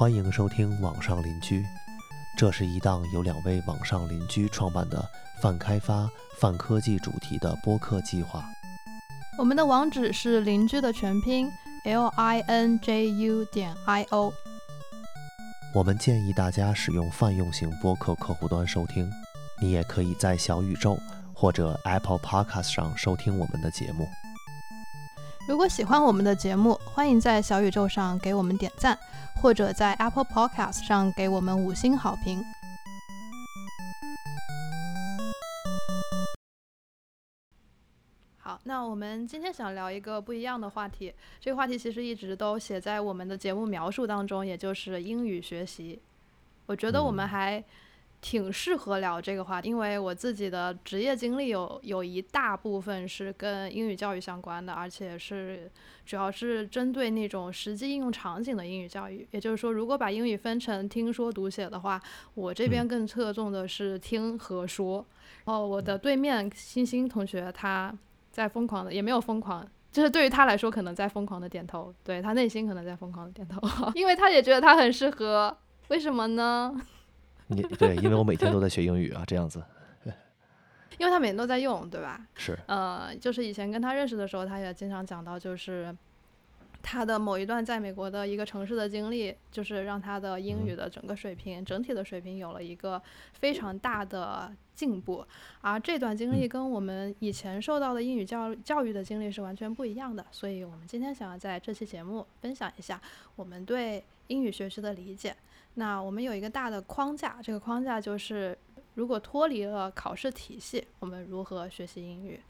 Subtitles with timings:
[0.00, 1.60] 欢迎收听《网上邻居》，
[2.36, 5.06] 这是一档由两位网上邻居创办的
[5.40, 8.42] 泛开发、泛科技主题的播客计划。
[9.40, 11.50] 我们的网址是邻居的全拼
[11.84, 14.30] l i n j u 点 i o。
[15.72, 19.10] 我们建议大家使用泛用型播客客户端收听，
[19.58, 20.98] 你也可以在小宇宙
[21.32, 24.06] 或者 Apple Podcast 上收听我们的节目。
[25.48, 28.98] 如果喜欢我们的节目，欢迎在小宇宙上给我们点赞，
[29.40, 32.44] 或者在 Apple Podcast 上给我们五星好评。
[38.64, 41.12] 那我们今天想聊一个不一样的话题。
[41.40, 45.98] 这个话题其实一直都写在我们的节目描述当中，也就是英语学习。
[46.66, 47.62] 我觉得我们还。
[48.22, 55.70] 挺适合聊这个话题，因为我自己的职业经历有有一大部分是跟英语教育相关的，而且是
[56.04, 59.26] 主要是针对那种实际应用场景的英语教育。
[59.30, 61.98] 也就是说，如果把英语分成听说读写的话，
[62.34, 65.02] 我这边更侧重的是听和说。
[65.44, 67.96] 哦，我的对面欣欣同学他
[68.30, 73.60] 在疯狂的，也没有疯狂，就是对于他来说可能在疯狂的点头，对他内心可能在疯狂的点头，
[73.94, 75.56] 因为他也觉得他很适合。
[75.88, 76.72] 为什么呢？
[77.48, 79.60] 你对，因为我每天都在学英语啊，这样子。
[80.98, 82.20] 因为他每天都在用，对吧？
[82.36, 82.56] 是。
[82.66, 85.92] 呃，就是以前跟他认识的时候，他也经常讲到，就是
[86.82, 93.00] 他的某一段在美国的一个城市的经历，就是让他的英语的整个水平、整体的水平有了一个
[93.34, 95.24] 非常大的进步。
[95.60, 103.00] 而这段经历跟我们以前受到的英语教教育的经历是完全不一样的，所以我们今天想要在这期节目分享一下
[103.36, 105.36] 我们对英语学习的理解。
[105.74, 108.56] 那我们有一个大的框架，这个框架就是
[108.94, 112.40] 如果脱离了考试体系，我们如何学习英语？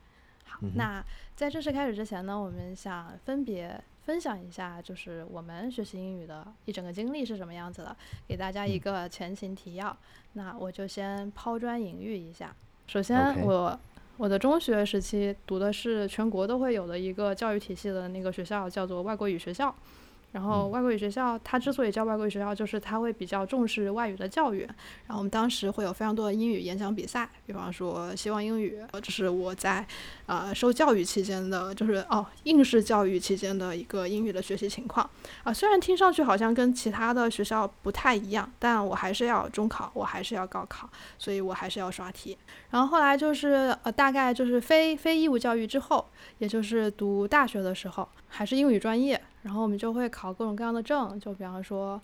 [0.44, 1.04] 好，那
[1.36, 7.96] 在正式开始之前呢，我们想分别分享一下，就是我们学习英语的一整个经历是什么样子的，
[8.26, 9.96] 给大家一个前情提要。
[10.32, 12.54] 那我就先抛砖引玉一下。
[12.86, 13.78] 首先，我
[14.16, 19.74] 我的中学时期读的是全国都会有的一个教育体系的那个学校，叫做外国语学校。
[20.32, 24.60] 然后外国语学校，它之所以叫外国语学校，就是它会比较重视外语的教育。
[25.06, 29.84] 然后我们当时会有非常多的英语演讲比赛，比方说希望英语，这是我在
[30.26, 35.08] 呃受教育期间的，就是哦应试教育期间的一个英语的学习情况。
[35.42, 42.38] 啊，虽然听上去好像跟其他的学校不太一样，但我还是要中考，我还是要高考，所以我还是要刷题。
[42.70, 46.06] 然后后来就是呃大概就是非非义务教育之后，
[46.38, 49.20] 也就是读大学的时候，还是英语专业。
[49.42, 52.00] 然后我们就会考各种各样的证，就比方说，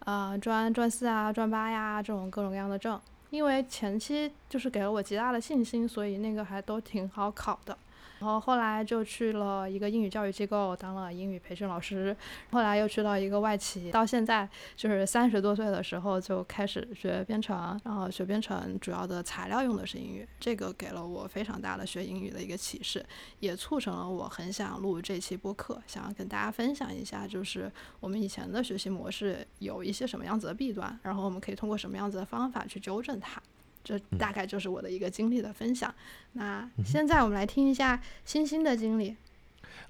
[0.00, 3.00] 呃，专专四啊、专八呀这种各种各样的证。
[3.30, 7.78] 因为前期就是给了我极大的信心，所以那个还都挺好考的。
[8.20, 12.14] 然后后来就去了一个英语教育机构当了英语培训老师，
[12.50, 23.04] 后来又去到一个外企，到现在就是三十多岁的时候就开始学编程，然后学编程主要的材料用的是英语，这个给了我非常大的学英语的一个启示，
[23.38, 33.40] 也促成了我很想录这期播客，想要跟大家分享一下，就是我们以前的学习模式有一些什么样子的弊端，然后我们可以通过什么样子的方法去纠正它。
[33.82, 35.94] 这大概就是我的一个经历的分享。
[36.32, 39.16] 那现在我们来听一下欣欣的经历。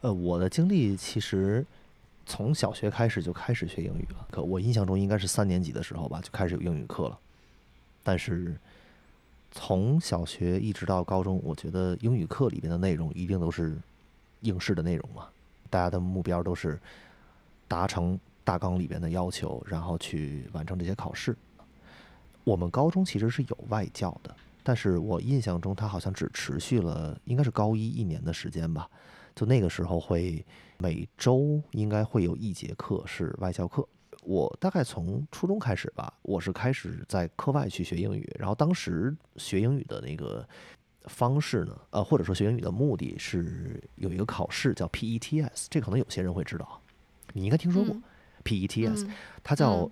[0.02, 1.64] 呃，我的经历其实
[2.24, 4.26] 从小学开始就开始学英语了。
[4.30, 7.18] 可我印象中应该是三年级的时候吧，就开始有英语课了。
[8.02, 8.56] 但是
[9.50, 13.76] 从小学一直到高中，我觉得英语课里边的内容一定都是
[14.40, 15.28] 应试的内容嘛。
[15.68, 16.80] 大家的目标都是
[17.68, 21.36] 达成大纲里边的要求，然后去完成这些考试。
[22.50, 24.34] 我们高中其实是有外教的，
[24.64, 28.90] 但是我印象中他好像只持续了应该是高一一年的时间吧。
[29.36, 30.44] 就那个时候会
[30.78, 33.86] 每周应该会有一节课是外教课。
[34.24, 38.28] 我大概从初中开始吧，我是开始在课外去学英语。
[38.36, 40.44] 然后当时学英语的那个
[41.04, 46.82] 方式呢，呃，或者说学英语的目的是有一个考试叫 PETS，这可能有些人会知道，
[47.32, 47.96] 你应该听说过
[48.42, 49.08] PETS，
[49.44, 49.88] 它叫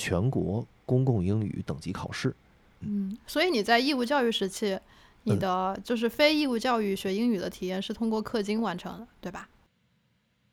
[0.00, 0.66] 全国。
[0.90, 2.34] 公共英语等级考试，
[2.80, 4.76] 嗯，所以你在义务教育时期，
[5.22, 9.48] 你的就是非义务教育学英语的体验是通过氪金完成的，对吧？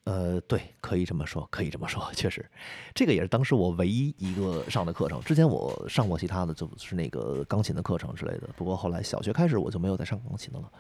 [0.04, 2.46] 呃，对，可以这么说，可以这么说， 确实，
[2.94, 5.20] 这个也是当时我唯一一个上的课程。
[5.22, 8.48] 之前我上过其他的，就是那个钢琴的课程之类的。
[8.56, 10.72] 不过后来小学开始我就没有再上钢琴的了。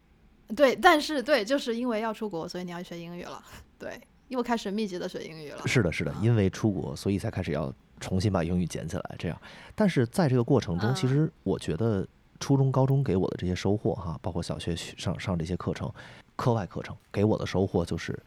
[0.54, 3.42] 对，但是对，就是因为要出国，所以你要学英语了。
[3.80, 3.98] 对，
[4.28, 5.66] 又开始密集的学英语了。
[5.66, 9.16] 是的，是的，因为出国，所以才开始要重新把英语捡起来。
[9.18, 9.40] 这样，
[9.74, 12.06] 但是在这个过程中，其实我觉得
[12.40, 15.92] 初中、高中给我的这些收获，哈，包括小学上上这些课程、
[16.36, 18.18] 课外课程，给我的收获就是，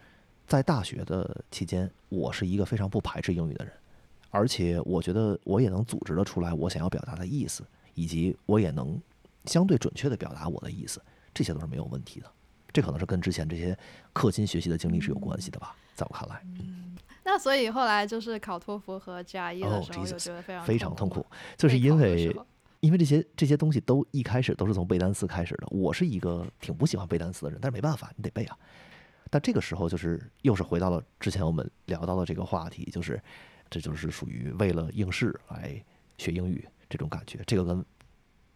[0.47, 3.73] 在大学的期间，我是一个非常不排斥英语的人，
[4.29, 7.63] 而且我觉得我也能组织得出来我想要表达的意思，
[7.93, 8.99] 以及我也能
[9.45, 11.01] 相对准确的表达我的意思。
[11.33, 12.29] 这些都是没有问题的，
[12.73, 13.77] 这可能是跟之前这些
[14.13, 16.43] 氪金学习的经历是有关系的吧，在我看来。
[17.21, 21.25] 嗯，那所以后来就是考托福和 GRE 的时候，就觉得非常非常痛苦，
[21.57, 22.35] 就是因为
[22.79, 25.67] 因为这些这些东西都一开始都是从背单词开始的。
[25.69, 28.57] 我是一个挺不喜欢背单词的人，但是没办法，你得背啊。
[29.29, 33.21] 但这个时候就是又是回到了之前我们聊到的这个话题，就是
[33.69, 35.83] 这就是属于为了应试来
[36.17, 37.85] 学英语这种感觉，这个跟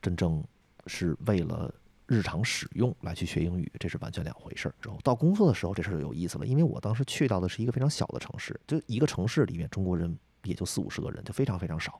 [0.02, 0.44] 真正
[0.88, 1.74] 是为了。
[2.08, 4.76] 日常使用来去学英语，这是完全两回事儿。
[4.80, 12.00] 之后到工作的时候，这事儿就有意思了，因为我当时去到的是一个非常小的城市，就一个城市里面中国人也就四五十个人，就非常非常少。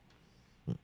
[0.66, 0.76] 嗯，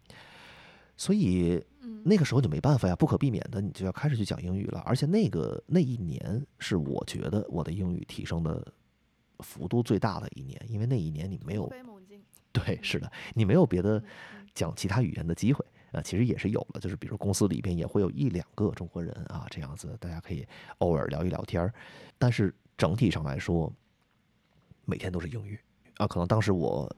[0.96, 1.64] 所以
[2.04, 4.80] 那个时候就没办法呀，不可避免的你就要开始去讲英语了。
[4.80, 8.72] 而且那个那一年是我觉得我的英语提升的
[9.38, 11.72] 幅度最大的一年，因为那一年你没有
[12.52, 14.02] 对，是的，你没有别的
[14.52, 15.64] 讲其他语言的机会。
[15.92, 20.46] 啊，其实也是有了，就是比如公司里边也会有一两个中国人啊，这样子大家可以
[20.78, 21.72] 偶尔聊一聊天儿，
[22.18, 23.72] 但是整体上来说，
[24.84, 25.58] 每天都是英语
[25.98, 26.06] 啊。
[26.06, 26.90] 可能当时我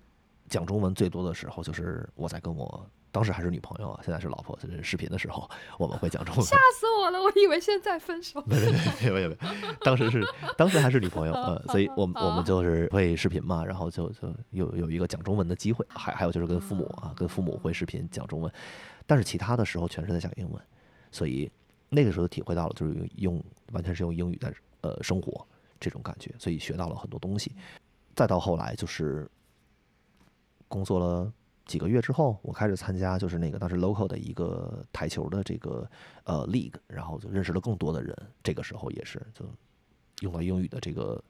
[0.49, 5.49] 讲中文最多的时候，就是我在跟我当时还是女朋友啊，现在是老婆，就是视频的时候，
[5.79, 6.44] 我们会讲中文。
[6.44, 8.43] 吓死我了，我以为现在分手。
[8.46, 9.37] 没没没没没，
[9.82, 10.23] 当时是
[10.58, 18.52] 当时还是女朋友，呃，所以我们我们就是会视频嘛，然后就就有有一个讲中文的机会，还还有就是跟父母啊，跟父母会视频讲中文。
[19.06, 20.61] 但是其他的时候全是在讲英文，
[21.12, 21.50] 所以
[21.91, 23.43] 那个时候体会到了就是用
[23.73, 25.46] 完全是用英语在呃生活
[25.79, 27.52] 这种感觉，所以学到了很多东西。
[28.17, 29.31] 再到后来就是
[30.69, 31.32] 工作了
[31.66, 35.88] 几个月之后，我开始参加就是那个当时 local 的一个台球的这个
[36.25, 38.16] 呃 league，然后就认识了更多的人。
[38.43, 39.44] 这个时候也是就
[40.20, 41.22] 用到英语的这个。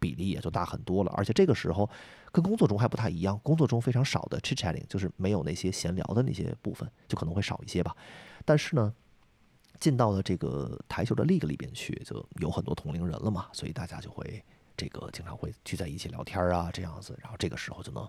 [0.00, 1.88] 比例也就大很多了，而且这个时候
[2.32, 7.96] 跟工作中还不太一样，工作中非常少的 chit chatting，就是没有那些闲聊的那些部分，就可能会少一些吧。
[8.44, 8.92] 但是呢，
[9.78, 14.44] 进到了这个台球的 league 里边去，就有很多同龄人了嘛，所以大家就会
[14.76, 18.02] 这个经常会聚在一起聊天啊，这样子，然后这个时候就能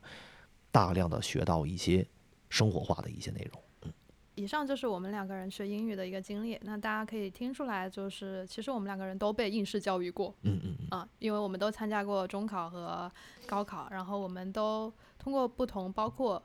[0.73, 2.05] 大量的学到一些
[2.49, 3.93] 生活化的一些内容。
[4.35, 6.59] 以上就是我们两个人学英语的一个经历。
[6.63, 10.33] 那大家可以听出来，就是其实我们两个人都被应试教育过。
[10.41, 10.87] 嗯嗯嗯。
[10.89, 13.11] 啊，因为我们都参加过中考和
[13.45, 16.41] 高考，然后我们都通过不同包括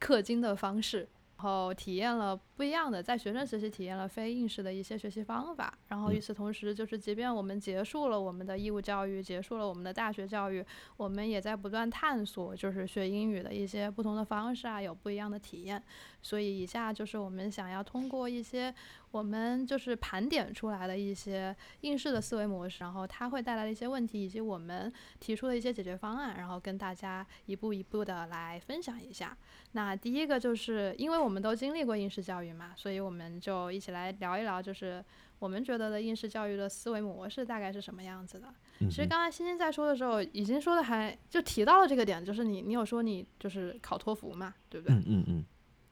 [0.00, 1.08] 氪金的方式。
[1.36, 5.76] 然后体验了不一样的，在学生时期体验了非应试的一些学习方法。
[5.88, 10.64] 然后与此同时，就是即便我们结束了我们的义务教育，结束了我们的大学教育，
[10.96, 15.82] 我们也在不断探索，就是学英语的一些不同的方式啊，有不一样的体验。
[16.22, 18.74] 所以以下就是我们想要通过一些。
[19.12, 29.34] 我们就是盘点出来的一些应试的思维模式，然后它会带来的一些问题，以及我们提出的一些解决方案，然后跟大家一步一步的来分享一下。
[29.72, 35.04] 那第一个就是因为我们都经历过应试教育嘛，所以我们就一起来聊一聊，就是
[35.38, 38.48] 我们觉得的应试教育的思维模式大概是什么样子的。
[38.80, 44.96] 其实刚才欣欣在说的时候，已经说的还就提到了这个点，就是你你有说你就是考托福嘛，对不对？
[44.96, 45.44] 嗯嗯嗯。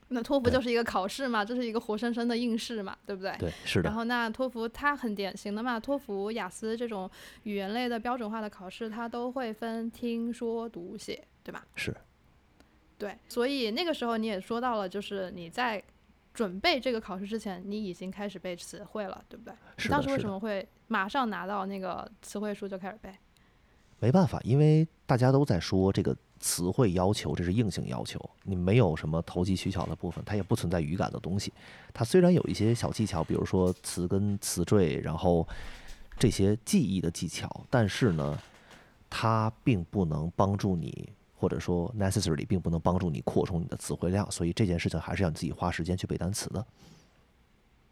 [0.08, 3.34] 那托福就是一个考试嘛，这是一个活生生的应试嘛，对不对？
[3.38, 3.88] 对，是的。
[3.88, 7.10] 然后那托福它很典型的嘛，托福、雅思这种
[7.44, 11.66] 语言类的标准化的考试，它都会分听说读写，对吧？
[11.74, 11.92] 是。
[12.96, 15.82] 对，所以那个时候你也说到了，就是你在
[16.34, 19.54] 准备这个考试之前，你已经开始背词汇了，对不对？
[19.78, 23.10] 是当时为什么会马上拿到那个词汇书就开始背？
[24.00, 26.14] 没办法，因为大家都在说这个。
[26.40, 31.50] 词汇要求，这是硬性要求，你没有什么投机取巧的部分，它也不存在语感的东西。
[31.94, 35.48] 它虽然有一些小技巧，比如说词根、词缀，然后
[36.18, 38.38] 这些记忆的技巧，但是呢，
[39.08, 44.30] 它并不能帮助你，或者说 necessarily 并不能帮助你扩充你的词汇量。
[44.30, 46.66] 所以这件事情还是要你自己花时间去背单词的。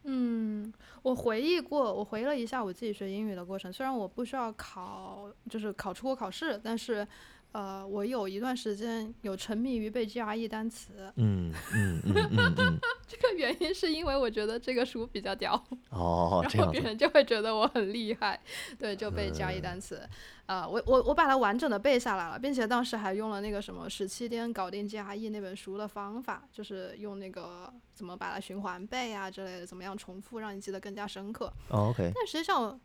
[0.04, 0.72] 嗯，
[1.02, 3.72] 我回忆过，我回忆了一下我自己学英语的过程。
[3.72, 7.06] 虽然我不需要考，就是考出国考试，但是。
[7.52, 15.52] 呃，我有一段时间有沉迷于背 GRE 单词，嗯嗯嗯嗯嗯， 这个原因是因为我觉得这个书比较屌，
[15.90, 18.40] 哦，然后别，人就会觉得我很厉害，
[18.78, 19.62] 对，就背 GRE 嗯。
[19.62, 20.00] 单词。
[20.46, 31.52] 呃，我我我把它完整的背下来了，并且当时还用了那个什么十七天搞定 GRE 那本书的方法，就是用那个怎么把它循环背啊之类的，怎么样重复让你记得更加深刻。
[31.68, 32.78] 哦，OK，但实际上，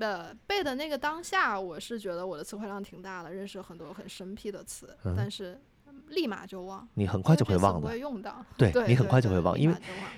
[0.00, 8.44] 呃，背的那个当下，我是觉得我的词汇量挺大的，认识很多很生僻的词，嗯但是嗯立马就忘，你很快就会忘的不，会用到。
[8.56, 9.76] 对你很快就会忘，因为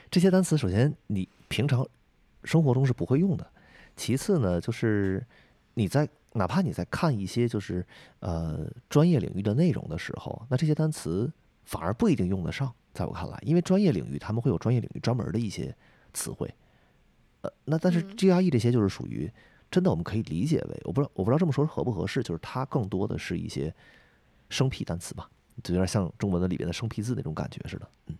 [0.09, 1.85] 这些单词首先你平常
[2.45, 3.45] 生活中是不会用的，
[3.97, 5.27] 其次呢，就是
[5.75, 7.85] 你在哪怕你在看一些就是
[8.21, 11.31] 呃专业领域的内容的时候，那这些单词
[11.65, 15.75] 反而不一定用得上，在我看来，因为专业领域他们会有专业领域专门的一些
[16.13, 16.55] 词汇，
[17.41, 19.31] 呃，那但是嗯 GRE 这些就是属于
[19.73, 23.75] 真的我们可以理解为，我不知道我不知道这么说合不合适，就是它更多的是一些
[24.51, 25.29] 生僻单词吧，
[25.65, 28.17] 就有点像中文的里边的生僻字那种感觉似的，嗯。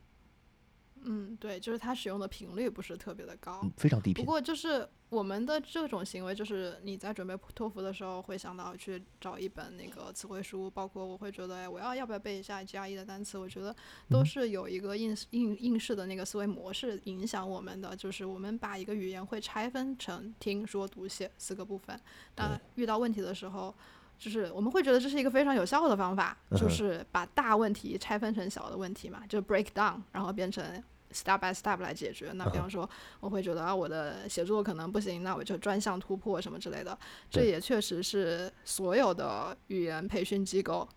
[1.05, 3.61] 嗯，对，就是它使用的频率不是特别的高。
[3.63, 13.37] 嗯，非常低不，过就是我们的这种行为，就是你在准备托福的时候会想到去找一本那个词汇书，包括我会觉得，哎，我要要不要背一下 GRE 的单词？
[13.39, 13.75] 我觉得
[14.09, 21.99] 都嗯是有一个应应应试的那个思维模式影响我们的，就是我们把一个语言会拆分成听说读写四个部分。
[22.37, 23.75] 那遇到问题的时候。
[24.19, 30.81] 就是我们会觉得这是一个非常有效的方法，就是把大问题拆分成小的问题嘛，就 break down，然后变成
[31.13, 32.33] step by step 来解决。
[32.35, 32.89] 那比嗯方说，
[33.21, 36.99] 我会觉得啊，我的写作可能不行，那我就专项突破什么之类的。
[37.31, 40.89] 这也确实是所有的语言培训机构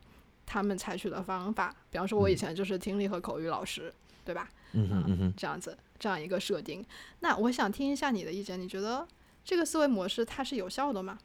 [0.46, 1.76] 他们采取的方法。
[1.90, 3.94] 比方说，我以嗯前就是听力和口语老师，
[4.24, 4.50] 对吧？
[4.74, 5.34] 嗯哼嗯哼。
[5.38, 6.86] 这样子这样一个设定。
[7.20, 9.08] 那我想听一下你的意见，你觉得
[9.44, 11.18] 这个思维模式它是有效的吗？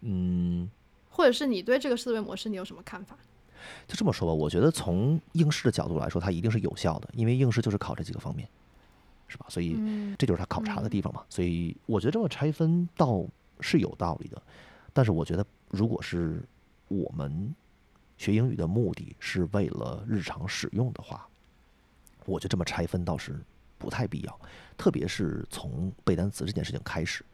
[0.00, 0.70] 嗯，
[1.08, 3.16] 或者是你对这个思维模式你有什么看法？
[3.86, 8.48] 就这么说吧，我觉得从应试的角度来说，它一定是有效的，因为应试就是考这几个方面，
[9.28, 9.46] 是吧？
[9.48, 11.24] 所以嗯这就是它考察的嗯地方嘛。
[11.28, 13.24] 所以我觉得这么拆分倒
[13.60, 14.42] 是有道理的，
[14.92, 16.42] 但是我觉得如果是
[16.88, 17.54] 我们
[18.16, 21.26] 学英语的目的是为了日常使用的话，
[22.26, 23.40] 我觉得这么拆分倒是
[23.78, 24.40] 不太必要，
[24.76, 27.24] 特别是从背单词这件事情开始。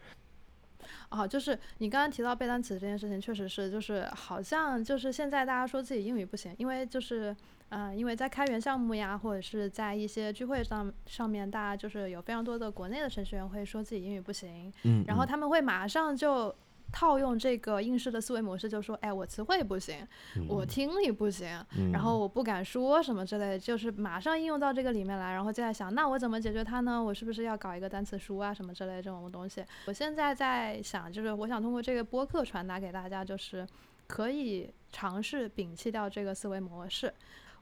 [1.11, 7.35] 哦，就是你刚刚提到背单词这件事情，确实是，就是好像就是现在大家说自己英语不行，因为就是，
[7.71, 16.55] 嗯、因为在开源项目呀，或者是在一些聚会上上面，大家就是有非常多的国内的程序员会说自己英语不行，嗯，嗯然后他们会马上就
[16.92, 20.06] 套用这个应试的思维模式，就说，哎，我词汇不行，
[20.49, 21.49] 我听力不行，
[21.92, 27.02] 然后嗯我不敢说什么之类的，就是马上应用到这个里面来，然后就在想，那我怎么解决它呢？
[27.02, 29.64] 我是不是要搞一个单词书啊什么之类的这种东西？
[29.87, 33.66] 我现在在想，就是我想通过这个播客传达给大家，就是
[34.06, 37.12] 可以尝试摒弃掉这个思维模式。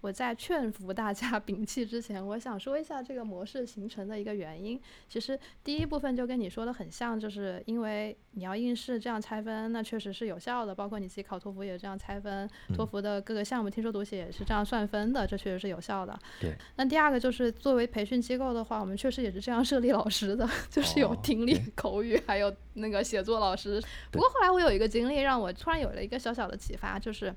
[0.01, 4.81] 我在劝服大家 摒弃之前，我想说一下这个模式形成的一个原因。
[5.09, 10.75] 其实第一部分就跟你说的很像，就是因为你要应试这样拆分，那确实是有效的。
[10.75, 16.19] 包括你自己考托福也这样拆分，托福的各个项目听说读写也是这样算分的，这确实是有效的。
[16.41, 16.55] 对。
[16.77, 23.83] 那第二个就是作为培训机构的话，我们确实也是这样设立老师的，就是有哦听力、口语，还有那个写作老师。
[24.11, 27.35] 不过后来我有一个经历，让我突然有了一个小小的启发，就是。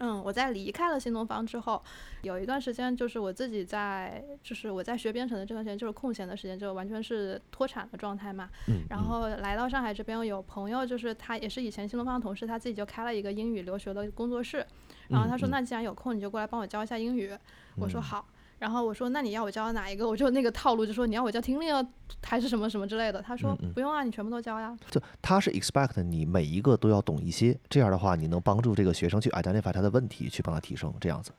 [0.00, 1.82] 嗯，我在离开了新东方之后，
[2.22, 8.48] 有一段时间就是我自己在，就是我在学编程的这段时间，就是空闲的时间，就完全是脱产的状态嘛。
[8.68, 14.64] 嗯，然后来到上海这边，有朋友就是他也是以前新东方的同事，他自己就开了一个英语留学的工作室。
[15.08, 17.32] 然后他说：“嗯那既然有空，你就过来帮我教一下英语。”
[17.76, 18.26] 我说：“嗯好。”
[18.58, 21.84] 然后我说：“那你要我教哪一个？”我就那个套路，就说你要我教听力啊，
[22.22, 23.22] 还是什么什么之类的。
[23.22, 31.30] 他说：“嗯嗯不用啊，你全部都教呀。”就他是 expect 你每一个都要懂一些，这样的话，你能帮助这个学生去 identify 他的问题，去帮他提升，这样子。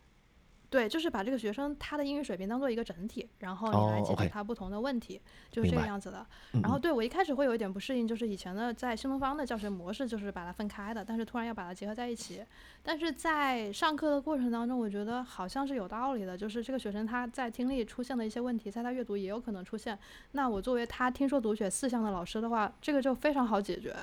[0.69, 6.25] 对，就是把这个学生他的英语水平当做一个整体，然后你来哦解决他不同的问题，就是这个样子的。
[6.53, 12.43] 嗯然后对我一开始会有一点不适应，就是以前的在新东方的教学模式就是把它分开的，但是突然要把它结合在一起。
[12.83, 19.97] 但是在上课的过程当中，我觉得好像是有道理的，就是这个学生他在听力出现的一些问题，在他阅读也有可能出现。
[20.33, 23.95] 那我作为他听说读写四项的老师的话，这个就非常好解决。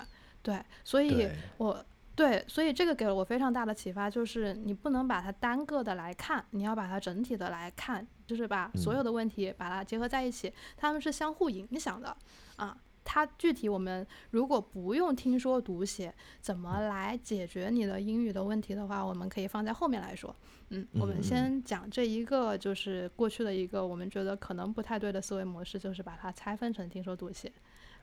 [0.43, 1.85] 对，所以我
[2.17, 12.17] 对，所以这个给了我非常大的启发，就是你不能把它单个的来看，你要把它整体的来看，就是把所有的问题把它结合在一起，它们是相互影响的
[12.57, 12.77] 啊。
[13.05, 20.35] 它具体我们如果不用听说读写，怎么来解决你的英语的问题的话，我们可以放在后面来说。
[20.71, 27.53] 嗯，我们先讲这一个，就是过去的一个我们觉得可能不太对的思维模式，就是把它拆分成听说读写。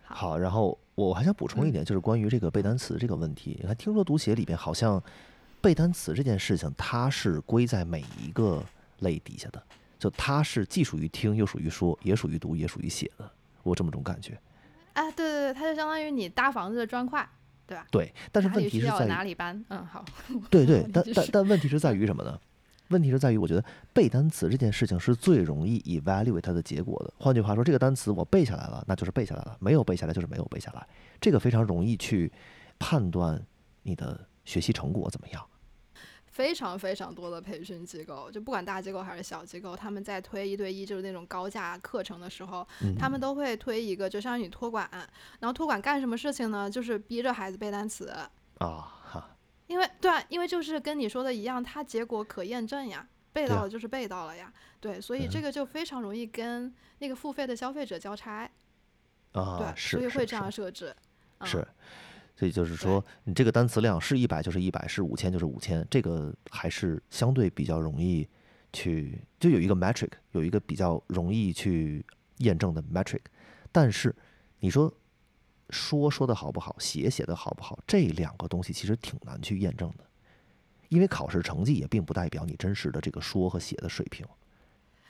[0.04, 3.58] 好，好，然后我还想补充一嗯点，就是关于这个背单词这个问题。
[3.60, 5.02] 你看，听说读写里边好像
[5.62, 8.64] 背单词这件事情，它是归在每一个
[9.00, 9.62] 类底下的，
[9.98, 13.30] 就它是既属于听，又属于说，也属于读，也属于写的。
[13.64, 14.38] 我这么种感觉。
[14.94, 17.28] 哎，对对对，它就相当于你搭房子的砖块，
[17.66, 17.88] 对吧？
[17.90, 19.64] 对，但是问题是在哪里搬。
[19.70, 20.04] 嗯，好。
[20.50, 22.40] 对对， 但但但问题是在于什么呢？
[22.90, 23.64] 问题是在于，我觉得
[23.94, 27.14] 背单词这件事情是最容易 evaluate 它的结果的。
[27.18, 30.88] 换句话说，这个单词我背下来了，那就是背下来了；没有背下来就是没有背下来。
[31.20, 32.32] 这个非常容易去
[32.78, 33.42] 判断
[33.84, 35.44] 你的学习成果怎么样。
[36.26, 44.90] 非常非常多的培训机构，就不管大机构还是小机构，他们在推一对一就是那种高价课程的时候，嗯，他们都会推一个，就相当于你托管。
[45.40, 46.68] 然后托管干什么事情呢？
[46.68, 48.10] 就是逼着孩子背单词。
[48.58, 49.33] 啊哈，
[49.74, 54.54] 因为对啊，因为就是跟你说的一样，它结果可验证呀，背到了就是背到了呀。
[54.80, 58.48] 对，所以这嗯个就非常容易跟那个付费的消费者交差。
[59.32, 60.96] 啊，对，所以会这样是设置。
[61.40, 61.68] 嗯、是，
[62.36, 68.30] 所以就是说，你这个单词量是一百就是一百，是五千就是五千，这个还是相对比较容易
[68.74, 72.06] 去，就有一个 metric，有一个比较容易去
[72.38, 73.22] 验证的 metric。
[73.72, 74.16] 但是
[74.60, 74.94] 你说
[75.70, 80.04] 说说的好不好，写写的好不好，这两个东西其实挺难去验证的，
[80.90, 84.26] 因为考试成绩也并不代表你真实的这个说和写的水平。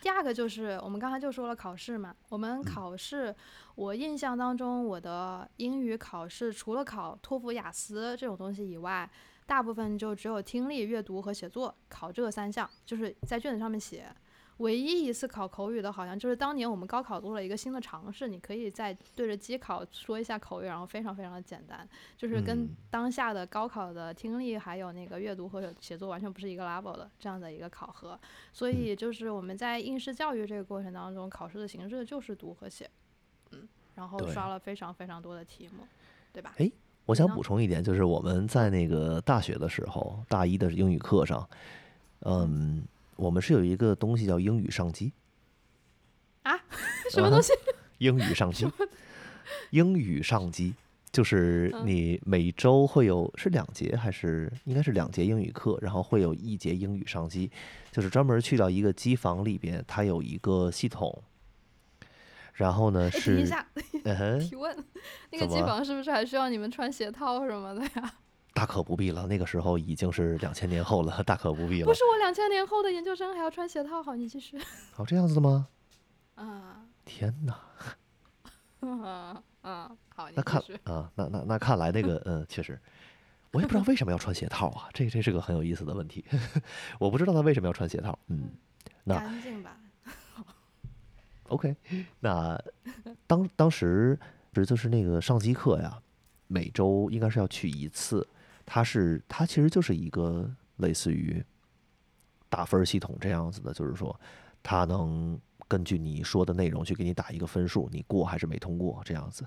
[0.02, 3.34] 第二个就是我们刚才就说了考试嘛，我们嗯考试，
[3.76, 9.10] 我印象当中我的英语考试除了考托福、雅思这种东西以外，
[9.46, 14.06] 大部分就只有听力、阅读和写作考这三项，就是在卷子上面写。
[14.58, 28.20] 唯一一次考口语的，好像就是当年我们高考做了一个新的尝试，你可以在对着机考说一下口语，然后非常非常的简单，就是跟嗯当下的高考的听力还有那个阅读和写作完全不是一个 level 的这样的一个考核。
[28.52, 32.90] 所以就是我们在应试教育这个过程当中，考试的形式就是读和写，
[33.52, 35.84] 嗯，然后刷了非常非常多的题目，
[36.32, 36.54] 对吧？
[36.58, 36.72] 诶
[37.06, 41.46] 我想补充一点，就是我们在那个大学的时候，大一的英语课上，
[42.22, 42.82] 嗯，
[43.24, 45.14] 我们是有一个东西叫英语上机
[46.44, 46.60] 啊。
[47.10, 47.54] 什么东西？
[48.00, 48.68] 英语上机，
[49.70, 50.74] 英语上机
[51.12, 57.50] 就是嗯你每周会有是两节还是应该是两节英语课，然后会有一节英语上机，
[57.92, 61.24] 就是专门去到一个机房里边，它有一个系统，
[62.54, 63.46] 然后呢是
[64.42, 64.76] 提问，
[65.32, 68.14] 那个机房是不是还需要你们穿鞋套什么的呀？
[68.54, 71.94] 大可不必了，那个时候已经是两千年后了， 大可不必了不。
[71.94, 74.58] 是我两千年后的研究生还要穿鞋套，好，你继续。
[74.96, 75.68] 哦，这样子的吗？
[76.36, 77.60] 啊，天哪！
[78.82, 80.62] 啊 啊，好，你那看。
[80.84, 82.80] 啊，那那那看来那个嗯，确实，
[83.52, 86.24] 我也不知道为什么要穿鞋套啊，这这是个很有意思的问题，
[87.00, 88.18] 我不知道他为什么要穿鞋套。
[88.28, 88.52] 嗯，
[89.04, 89.78] 那干净吧
[91.50, 91.76] ？OK，
[92.20, 92.60] 那
[93.28, 94.18] 当当时
[94.52, 96.00] 不是就是那个上机课呀，
[96.48, 98.28] 每周应该是要去一次，
[98.66, 101.44] 它是它其实就是一个类似于
[102.50, 104.20] 打分系统这样子的，就是说
[104.62, 109.46] 它能根据你说的内容去给你打一个分数，你过还是没通过这样子。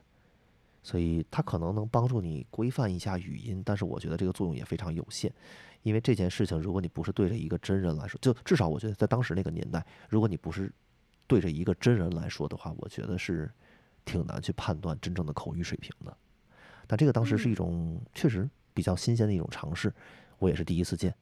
[0.82, 5.32] 所以它可能能帮助你规范一下语音，但是我觉得这个作用也非常有限，
[5.82, 10.72] 因为这件事情如果你不是对着一个真人来说，就至少我觉得在当时那个年代，如果你不是
[11.26, 13.50] 对着一个真人来说的话，我觉得是
[14.04, 16.16] 挺难去判断真正的口语水平的。
[16.86, 19.90] 但这个当时是一嗯种确实比较新鲜的一种尝试，
[20.38, 21.12] 我也是第一次见，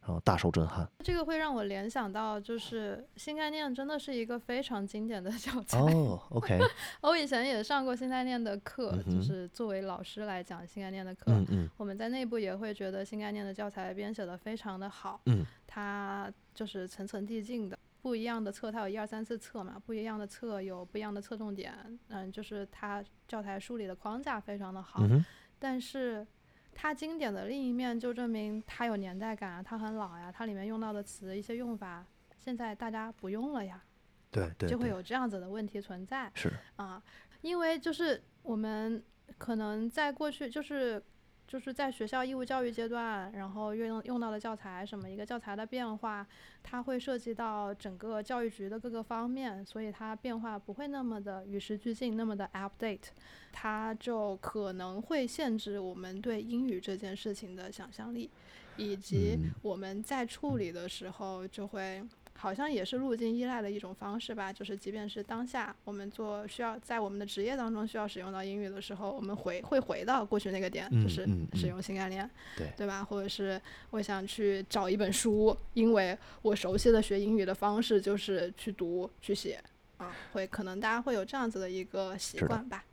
[0.00, 0.90] 然后大受震撼。
[0.98, 5.78] 这个会让我联想到，就是新概念真的是一个非常经典的教材。
[5.78, 6.58] 哦，OK，
[7.02, 17.78] 我以前也上过新概念的课，嗯就是作为老师来讲新概念的课，嗯嗯我们在内部也会觉得新概念的教材编写的非常的好，嗯它就是层层递进的。
[18.02, 21.72] 不一样的册，它有一二三四册嘛，不一样的册有不一样的侧重点，
[22.08, 25.24] 嗯，就是它教材梳理的框架非常的好，嗯，
[25.58, 26.26] 但是
[26.74, 32.04] 它经典的另一面就证明它有年代感啊，它很老呀，它里面用到的词一些用法，
[32.38, 33.82] 现在大家不用了呀，
[34.30, 37.02] 对对对，就会有这样子的问题存在是，啊。
[37.40, 39.02] 因为就是我们
[39.36, 41.02] 可能在过去就是
[41.46, 46.26] 就是在学校义务教育阶段，然后用用到的教材什么一个教材的变化，
[46.62, 53.08] 它会涉及到整个教育局的各个方面，所以它变化不会那么的与时俱进，那么的 update，
[53.52, 58.30] 它就可能会限制我们对英语这件事情的想象力，
[58.76, 62.02] 以及嗯我们在处理的时候就会。
[62.36, 73.02] 好像也是路径依赖的一种方式吧，就是即便是当下我们做需要在我们的职业当中需要使用到英语的时候，我们回会回到过去那个点，嗯就是使用新概念，对对吧？
[73.02, 79.62] 或者是我想去找一本书，因为我熟悉的学英语的方式就是去读去写，
[79.96, 82.84] 啊，会可能大家会有这样子的一个习惯吧。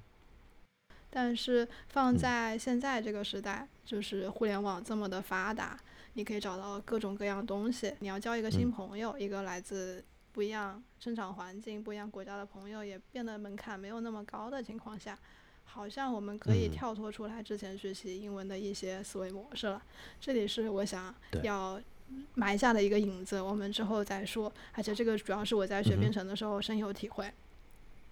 [1.14, 5.78] 但是放嗯在现在这个时代，就是互联网这么的发达，
[6.14, 7.94] 你可以找到各种各样东西。
[8.00, 15.18] 你要交一个新嗯朋友，一个来自不一样生长环境、不一样国家的朋友，也变得门槛没有那么高的情况下，
[15.64, 19.82] 好像我们可以嗯跳脱出来之前学习英文的一些思维模式了。
[20.20, 21.82] 这里是我想要
[22.34, 24.52] 埋下的一个影子，我们之后再说。
[24.74, 27.32] 而且这个主要是我在学编程的时候深有体会。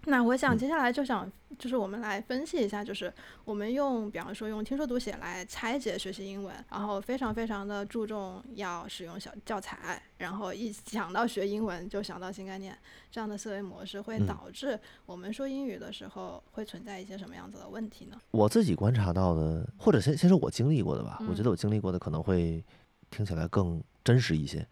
[0.05, 0.57] 那我想嗯。
[0.57, 12.75] 接下来就想，就是我们来分析一下，就是我们用，比方说用听说读写来拆解学习英文，然后非常非常的注重要使用小教材，然后一想到学英文就想到新概念，
[13.11, 14.25] 这样的思维模式会嗯。
[14.25, 18.17] 导致我们说英语的时候会存在一些什么样子的问题呢？
[18.31, 21.43] 我自己观察到的，或者先先说我经历过的吧，我觉嗯。
[21.43, 22.63] 得我经历过的可能会
[23.11, 24.65] 听起来更真实一些，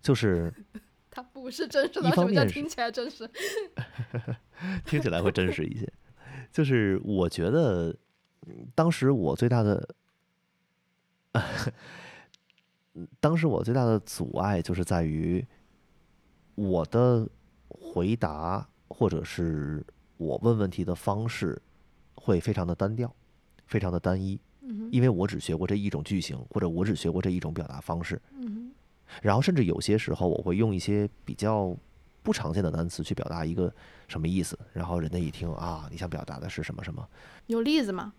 [0.00, 0.52] 就是
[1.10, 3.28] 它不是真实一的，什么叫听起来真实？
[4.86, 5.90] 听起来会真实一些。
[6.52, 7.94] 就是我觉得，
[8.46, 9.94] 嗯当时我最大的，
[12.94, 15.46] 嗯当时我最大的阻碍就是在于
[16.56, 17.28] 我的
[17.68, 19.84] 回答或者是
[20.16, 21.60] 我问问题的方式
[22.14, 23.14] 会非常的单调，
[23.66, 28.20] 非常的单一，嗯，因为我只学过这一种句型，或者我只学过这一种表达方式。
[28.32, 28.59] 嗯
[29.22, 31.76] 然后甚至有些时候我会用一些比较
[32.22, 33.72] 不常见的单词去表达一个
[34.08, 37.06] 什么意思，然后人家一听啊，你想表达的是什么什么。
[37.46, 38.12] 有例子吗？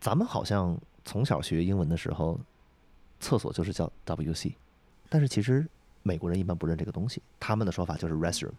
[0.00, 2.38] 咱们好像从小学英文的时候，
[3.20, 4.52] 厕所就是叫 WC，
[5.08, 5.66] 但是其实
[6.02, 8.52] 美国人一般不认这个东西，他们的说法就是 restroom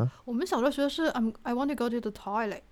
[0.00, 2.62] 嗯我们小时候学的是 I'm I want to go to the toilet。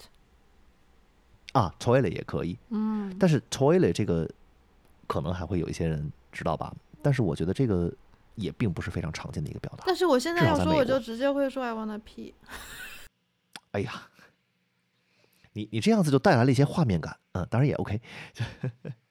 [1.52, 4.28] 啊，toilet 也可以，嗯，但是 toilet 这个
[5.06, 6.74] 可能还会有一些人知道吧，
[7.06, 7.94] 但是我觉得这个
[8.34, 9.84] 也并不是非常常见的一个表达。
[9.86, 12.34] 但是我现在要说，我就直接会说 I wanna pee。
[13.70, 14.08] 哎呀，
[15.52, 18.00] 你你这样子就带来了一些画面感，嗯，当然也 OK，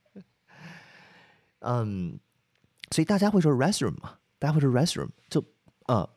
[1.63, 2.19] 嗯，
[2.91, 5.41] 所以大家会说 restroom 嘛，大家会说 restroom，就
[5.85, 6.09] 呃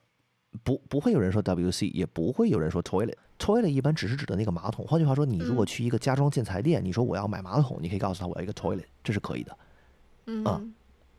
[0.64, 3.14] 不不会有人说 WC，也不会有人说 toilet。
[3.38, 4.84] toilet 一般只是指的那个马桶。
[4.84, 9.56] 换句话说，你如果嗯去一个家装建材店，你说我要买马桶，你可以告诉他我要一个 toilet，这是可以的。
[10.26, 10.74] 嗯，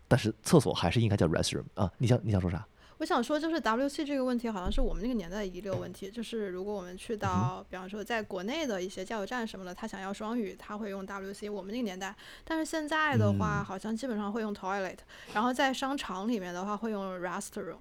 [0.09, 1.89] 但是厕所还是应该叫 restroom 啊。
[1.99, 2.67] 你想你想说啥？
[2.97, 6.11] 我想说，就是 WC 这个问题，好像是我们那个年代的遗留问题。
[6.11, 11.49] 就是如果我们嗯去到，比方说在国内的一些加油站什么的，他想要双语，他会用 WC。
[11.49, 14.97] 我们那个年代，但是现在的话，嗯好像基本上会用 toilet。
[15.33, 17.77] 然后在商场里面的话，会用 restroom，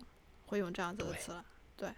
[0.46, 1.44] 会用这样子的词了。
[1.76, 1.88] 对，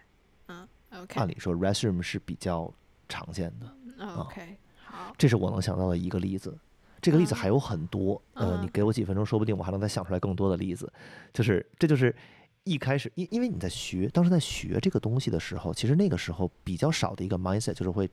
[0.47, 2.73] 嗯，OK，按理说 restroom 是比较
[3.07, 3.71] 常见的。
[3.99, 6.57] 嗯 OK，好，这是我能想到的一个例子。
[7.01, 10.91] 这个例子嗯还有很多，呃，你嗯给我几分钟，说不定我还能再想出来更多的例子。
[11.33, 12.15] 就是这就是
[12.63, 18.09] 一开始，因因为你在学，当时在学这个东西的时候，其实那个时候比较少的一个 mindset 就是会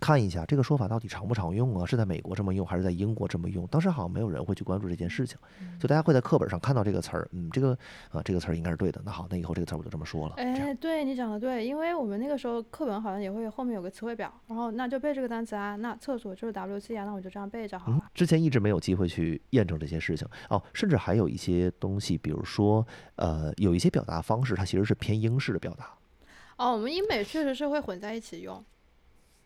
[0.00, 3.66] 看一下这个说法到底常不常用啊，是在美国这么用还是在英国这么用？
[3.66, 5.36] 当时好像没有人会去关注这件事情，
[5.78, 7.76] 就大家会在课本上看到这个词儿，嗯，这个
[8.10, 10.34] 啊、这个词儿应该是对的，那好，那以后这个词儿我就这么说了。
[10.36, 25.90] 哎，对你讲的对，因为我们那个时候课本好像也会后面有个词汇表，然后那就背这个单词啊，那厕所就是 WC 啊，那我就这样背着好嗯了。，之前一直没有机会去验证这些事情哦，甚至还有一些东西，比如说，呃，有一些表达方式，它其实是偏英式的表达。
[26.56, 28.64] 哦，我们英美确实是会混在一起用，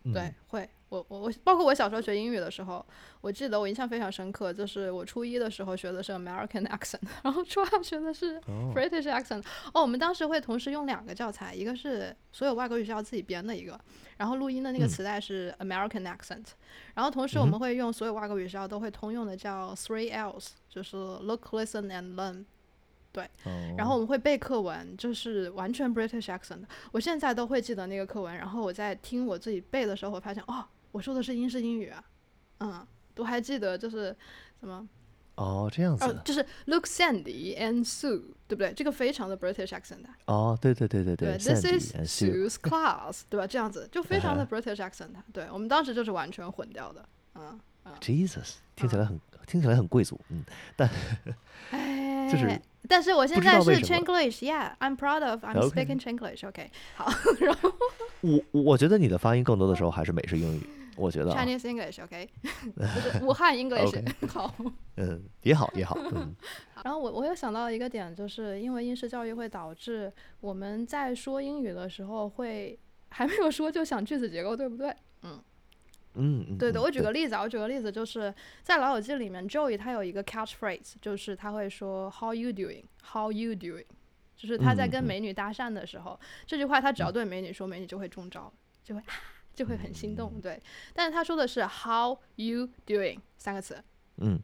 [0.05, 0.71] 对嗯，，会。
[0.89, 2.85] 我我我，包括我小时候学英语的时候，
[3.23, 9.43] 我记得我印象非常深刻，就是我初一的时候学的是 American accent，然后初二学的是哦，British accent。
[9.73, 13.81] 哦，我们当时会同时用两个教材，一个是所有外国语学校自己编的一个，
[14.19, 16.45] 然后录音的那个嗯磁带是 American accent，、
[16.93, 22.45] 然后同时我们会用所有外国语学校都会通用的叫 Three Ls，就是 Look, Listen and Learn。
[23.77, 26.69] 然后我哦们会背课文，就是完全 British accent 的。
[26.91, 32.05] 我现在都会记得那个课文，然后我在听我自己背的时候，我发现哦，我说的是英式英语啊，
[32.61, 34.17] 嗯，都还记得就是
[34.61, 34.89] 什么
[35.35, 38.73] 哦这样子哦，就是 Look Sandy and Sue，对不对？
[38.73, 40.09] 这个非常的 British accent 的。
[40.27, 43.47] 哦，对对对对对，Sandy，This is Sue，Sue's class，对吧？
[43.47, 45.23] 这样子就非常的 British accent 的。
[45.33, 47.59] 对我们当时就是完全混掉的，嗯。
[48.01, 50.45] Jesus，听起来很听起来很贵族，嗯，
[51.73, 52.02] 哎，
[52.33, 53.99] 就是但是我现在是为什么。
[54.01, 57.73] Chinglish，Yeah，I'm proud of I'm speaking Chinglish，OK，好然后
[58.21, 60.67] 我我觉得你的发音更多的时候还是美式英语，
[60.97, 62.29] 我觉得啊，，Chinese English，OK，
[62.77, 64.55] 就是武汉 English，OK 好。
[64.97, 66.35] 嗯，也好也好，嗯，
[66.85, 74.95] 然后我我有想到一个点，就是因为应试教育会导致我们在说英语的时候会还没有说就想句子结构，对不对？
[75.23, 75.41] 嗯
[76.15, 82.85] 嗯，对的，嗯我举个例子啊，我举个例子，就是在《老友记》里面，Joey 他有一个 catchphrase，就是他会说 “How you doing?
[83.13, 83.87] How you doing?”
[84.37, 89.15] 就是他在跟美女搭讪的时候，这句话他只要对美女说，美女就会中招，就会啊，
[89.55, 90.41] 就会很心动，嗯。
[90.41, 90.63] 对。
[90.93, 93.83] 但是他说的是 “How you doing” 三个词，
[94.17, 94.41] 嗯，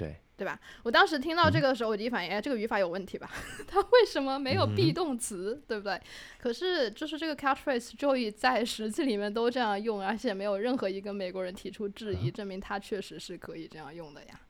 [0.00, 0.58] 对，对吧？
[0.82, 3.30] 我当时听到这嗯个的时候，我第一反应，哎，这个语法有问题吧？
[3.68, 6.00] 它为什么没有 be 嗯动词，对不对？
[6.38, 14.40] 可是就是这个 catchphrase Joey 在实际里面都这样用，而且没有任何一个美国人提出质疑，证明它确实是可以这样用的呀。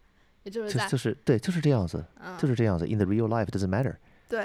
[0.44, 2.86] 也就是在就就是对，就是这样子，嗯，就是这样子。
[2.86, 3.96] In the real life, doesn't matter。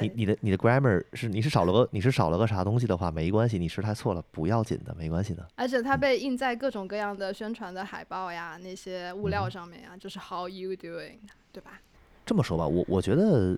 [0.02, 5.48] 你对你的你的 grammar 是你是少了个你是少了个啥东西的话，没关系，你时态错了不要紧的，没关系的。
[5.56, 11.18] 而且它被印在各种各样的宣传的海报呀、那些物料嗯上面呀，就是 How you doing，
[11.52, 11.80] 对吧？
[12.26, 13.58] 这么说吧，我我觉得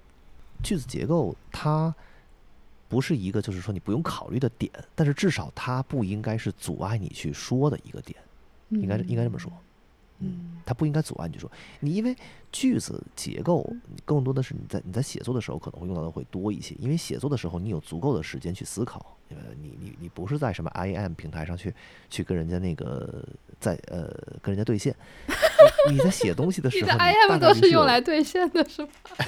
[0.62, 1.94] 句子结构它
[2.90, 8.20] 不是一个就是说你不用考虑的点，但是至少它不应该是阻碍你去说的一个点，
[8.70, 9.52] 应该是应该这么说。
[10.20, 11.50] 嗯它不应该阻碍你去说
[11.80, 12.16] 你，因为
[12.52, 13.66] 句子结构
[14.04, 21.74] 更多的是你在你在写作的时候可能会用到的会多一些，因为写作的时候你有足够的时间去思考，呃，你你你不是在什么 IM 平台上去
[22.10, 23.24] 去跟人家那个
[23.60, 24.08] 在呃
[24.42, 24.94] 跟人家对线，
[25.90, 28.92] 你你在写东西的时 你的候，IM 都是用来对线的，是吧？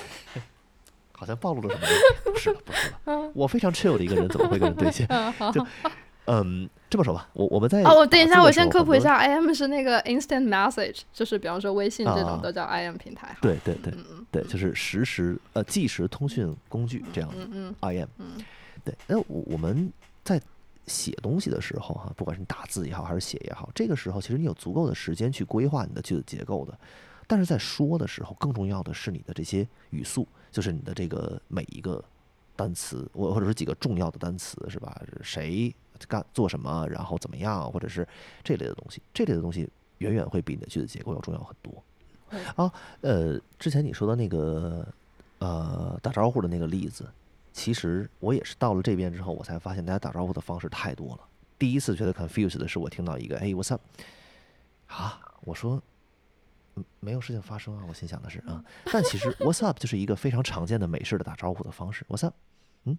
[1.13, 1.88] 好像暴露了什么？
[2.34, 5.08] 不是了，不是了，我非常 chill 的一个人，怎么会跟人对线？
[5.54, 5.65] 就
[6.25, 8.67] 嗯，这么说吧，我我们在哦，我等一下，我先。
[8.69, 13.36] 科普一下，IM 是那个 instant message，就是比方说微信这种啊都叫 IM 平台。
[13.41, 13.93] 对对对
[14.32, 18.08] 对，就是实时呃即时通讯工具这样子嗯嗯，IM。
[18.17, 18.25] 嗯
[18.84, 19.91] 对，那我我们
[20.23, 20.41] 在
[20.88, 26.78] 写东西的时候哈、不管是你打字也好，还是写也好，这个时候其实你有足够的时间去规划你的句子结构的。
[27.28, 32.04] 但是在说的时候，更重要的是你的这些语速，就是你的这个每一个
[32.56, 34.99] 单词，我或者说几个重要的单词，是吧？
[35.21, 35.75] 谁
[36.07, 38.07] 干做什么，然后怎么样，或者是
[38.43, 41.83] 这类的东西，这类的东西远远会比你的句子结构要重要很多。
[42.55, 44.88] 啊，呃，之前你说的那个
[45.39, 47.07] 呃打招呼的那个例子，
[47.51, 51.19] 其实我也是到了这边之后，我才发现大家打招呼的方式太多了。
[51.57, 53.81] 第一次觉得 confused 的是我听到一个“哎，what's up”
[54.88, 55.81] 啊，我说
[56.75, 62.05] 嗯没有事情发生啊，我心想的是啊，但其实 “what's up” 就是一个非常常见的美式的打招呼的方式。
[62.07, 62.35] “what's up”，
[62.85, 62.97] 嗯，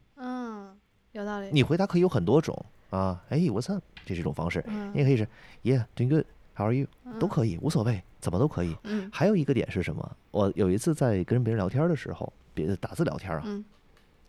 [1.13, 1.49] 有道理。
[1.53, 5.27] 你回答可以有很多种啊，哎，what's up，这是一种方式，嗯你也可以是
[5.63, 6.25] Yeah doing good,
[6.57, 6.87] how are you，
[7.19, 8.77] 都可以，无所谓，怎么都可以。
[8.85, 10.17] 嗯还有一个点是什么？
[10.31, 13.65] 我有一次在跟别人聊天的时候，别的打字聊天啊，嗯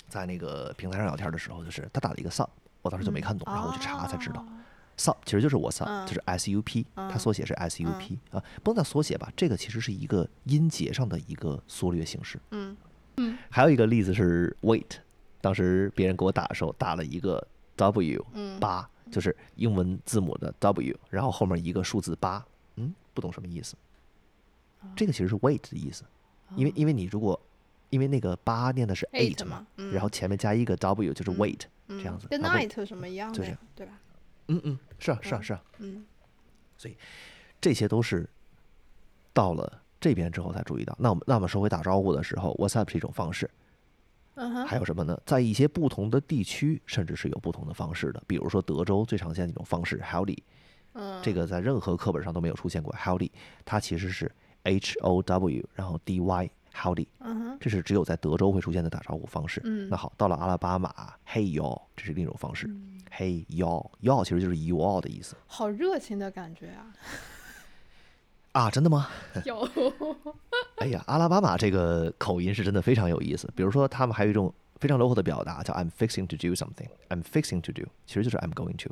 [0.08, 2.48] 在那个平台上聊天的时候，就是他打了一个 sup，
[2.82, 4.48] 我当时就没看懂，然后我去查才知道哦
[4.98, 12.40] ，sup 其实就是 what's up，、嗯就是 s u p，它嗯缩写是 s u p、啊，不能叫缩写吧，这个其实是一个音节上的一个缩略形式。
[12.52, 12.76] 嗯
[13.50, 14.98] 还有一个例子是 wait，
[15.42, 18.60] 当时别人给我打的时候打了一个 w 嗯。
[18.60, 23.76] 八，就是英文字母的 w，然后后面一个数字八，嗯，不懂什么意思。
[24.96, 26.04] 这个其实是 wait 的意思，
[26.56, 27.40] 因为因为你如果
[27.90, 29.92] 因为那个八念的是 eight 嘛，嗯。
[29.92, 31.38] 然后前面加一个 w 就是嗯。
[31.38, 34.00] wait，嗯这样子跟 night 什么一样的，对吧？
[34.48, 35.44] 嗯嗯，是啊是啊嗯。
[35.44, 36.06] 是啊，嗯。
[36.78, 36.98] 所以
[37.60, 38.28] 这些都是
[39.34, 40.96] 到了这边之后才注意到。
[41.00, 43.48] 那我们那我们说回打招呼的时候，what's up 是一种方式，
[44.42, 45.16] 嗯还有什么呢？
[45.26, 48.22] 在一些不同的地区，甚至是有不同的方式的。
[48.26, 50.38] 比如说德州最常见的一种方式，howdy，
[50.94, 52.92] 嗯这个在任何课本上都没有出现过。
[52.94, 53.30] howdy，
[53.64, 54.32] 它其实是
[54.64, 59.62] h o w，然后 d y，howdy，嗯哼这是只有在德州会出现的打招呼方式。
[59.64, 60.92] 嗯那好，到了阿拉巴马
[61.28, 62.68] ，hey y'all，这是另一种方式。
[62.68, 66.88] 嗯 hey y'all，y'all 其实就是 you all 的意思好热情的感觉啊！
[68.54, 69.08] 啊，真的吗？
[69.46, 69.68] 有
[70.78, 73.50] 哎呀，阿拉巴马这个口音是真的非常有意思。
[73.56, 76.88] 比如说，他们还有一种非常 local 的表达，叫 I'm fixing to do something。
[77.10, 78.92] I'm fixing to do，其实就是 I'm going to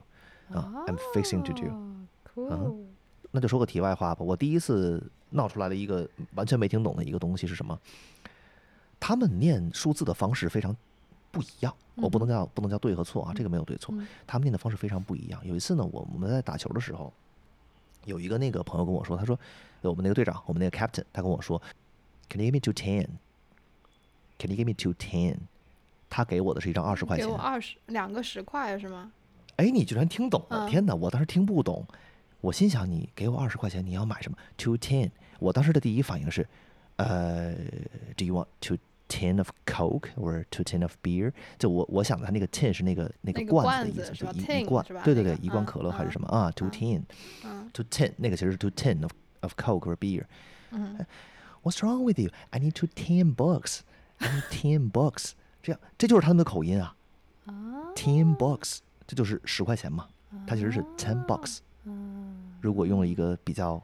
[0.57, 1.67] 啊、i m fixing to do。
[1.67, 1.95] 哦
[2.35, 2.75] Cool，
[3.31, 7.77] 那就说个题外话吧，我第一次闹出来了一个完全没听懂的一个东西是什么？
[8.99, 10.75] 他们念数字的方式非常
[11.31, 15.41] 不一样，我不能叫不能叫对和错啊，这个没有对错嗯，他们念的方式非常不一样。
[15.45, 17.11] 有一次呢，我我们在打球的时候，
[18.05, 19.37] 有一个那个朋友跟我说，他说
[19.81, 21.61] 我们那个队长，我们那个 captain，他跟我说
[22.29, 25.37] ，Can you give me two ten？Can you give me two ten？
[26.09, 29.11] 他给我的是一张二十块钱给我，二十两个十块是吗？
[29.57, 30.65] 哎，你居然听懂了！
[30.65, 31.85] 嗯天哪，我当时听不懂。
[32.41, 35.11] 我心想，你给我二十块钱，你要买什么？Two ten。
[35.39, 36.47] 我当时的第一反应是，
[36.95, 37.53] 呃
[38.15, 38.77] ，Do you want two
[39.08, 41.32] tin of Coke or two tin of beer？
[41.58, 46.50] 就我我想的，他那个 tin 是那个那个那个罐子的意思，罐子是吧就一一 tin 罐是吧，对对对，那个一罐嗯可乐还是嗯什么啊？
[46.52, 50.24] Two 嗯 tin，two 嗯 tin，那个其实是 two tin of of Coke or beer。
[50.70, 51.04] 嗯
[51.62, 52.30] What's wrong with you?
[52.50, 53.80] I need two ten bucks.
[54.18, 55.32] I need ten bucks.
[55.62, 56.94] 这样，这就是他们的口音啊。
[57.46, 57.52] 啊
[57.94, 60.06] Ten bucks，这就是十块钱嘛。
[60.46, 61.58] 它其实是 ten bucks。
[61.84, 63.82] 嗯如果用了一个比较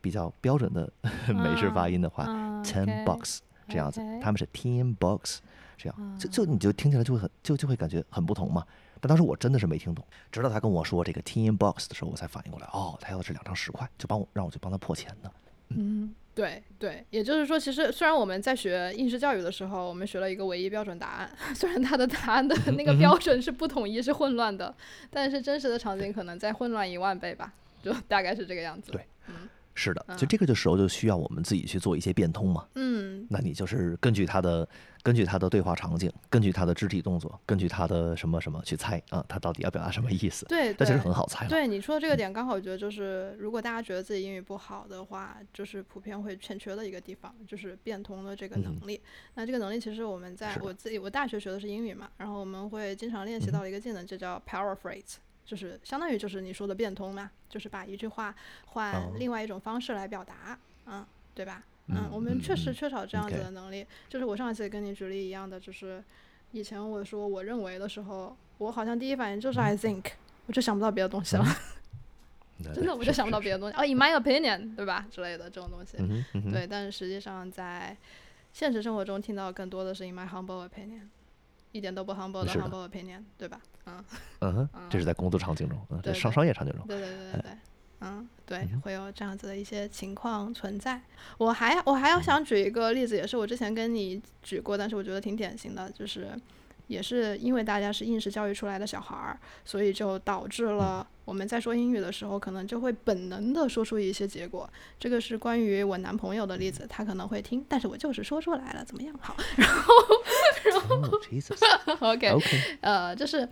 [0.00, 0.90] 比较标准的
[1.34, 5.37] 美式发音的话嗯，ten OK， bucks 这样子他们是 ten bucks
[5.77, 8.65] 这样，就就你就听起来就会很就就会感觉很不同嘛。
[8.99, 15.31] 但当时我真的是没听懂，直到他跟我说这个 ten bucks 的时候，我才反应过来，哦，他要的是两张十块，就帮我让我去帮他破钱的。
[15.69, 24.73] 嗯对对，也就是说，其实虽然我们在学应试教育的时候，我们学了一个唯一标准答案， 虽然它的答案的 那个标准是不统一、是混乱的，
[25.09, 27.51] 但是真实的场景可能再混乱一万倍吧，
[27.81, 28.91] 就大概是这个样子。
[28.91, 32.65] 对，嗯是的，就这个的时候就需要我们自己去做一些变通嘛。
[32.73, 34.67] 嗯，那你就是根据他的
[35.03, 40.47] 根据他的对话场景，根据他的肢体动作，根据他的什么什么去猜啊，他到底要表达什么意思？
[40.47, 41.49] 对，那其实很好猜了。
[41.49, 48.99] 对你说的这个点，刚好我觉得就是，如果大家觉得自己英语不好的话，就是普遍会欠缺的一个地方，就是变通的这个能力。
[49.35, 61.63] 那这个能力其实我们在我自己，我大学学的是英语嘛，然后我们会经常练习到一个技能，就叫 paraphrase，就是相当于就是你说的变通嘛，就是把一句话换哦另外一种方式来表达，嗯，对吧？
[61.87, 63.87] 嗯，嗯我们确实嗯缺少这样子的能力。
[64.09, 66.03] 就是我上一次也跟你举例一样的，就是
[66.51, 70.03] 以前我说我认为的时候，我好像第一反应就是 I think，
[70.47, 71.45] 我就想不到别的东西了。
[72.61, 73.77] 对真的，我就想不到别的东西。
[73.77, 75.07] 哦，in my opinion，对吧？
[75.09, 75.95] 之类的这种东西。
[75.99, 77.95] 嗯对，但是实际上在
[78.51, 81.07] 现实生活中听到更多的是 in my humble opinion，
[81.71, 83.61] 一点都不 humble 的 humble opinion，对吧？
[83.87, 87.51] 嗯，嗯，这是在工作场景中，嗯，对在商商业场景中，对对对对对。
[87.99, 91.01] 嗯，对嗯，会有这样子的一些情况存在。
[91.39, 96.29] 我还我还要想举一个例子，也是我之前跟你举过，但是我觉得挺典型的，就是
[96.85, 104.69] 也是因为大家是应试教育出来的小孩儿，所以就导致了我们在说英语的时候，可能就会本能的说出一些结果。
[104.99, 109.15] 这个是关于我男朋友的例子，他可能会听，但是我就是说出来了，怎么样？
[109.19, 109.35] 好。
[109.57, 109.95] 然后
[110.63, 111.09] 然后
[112.13, 113.47] OK OK，呃，就是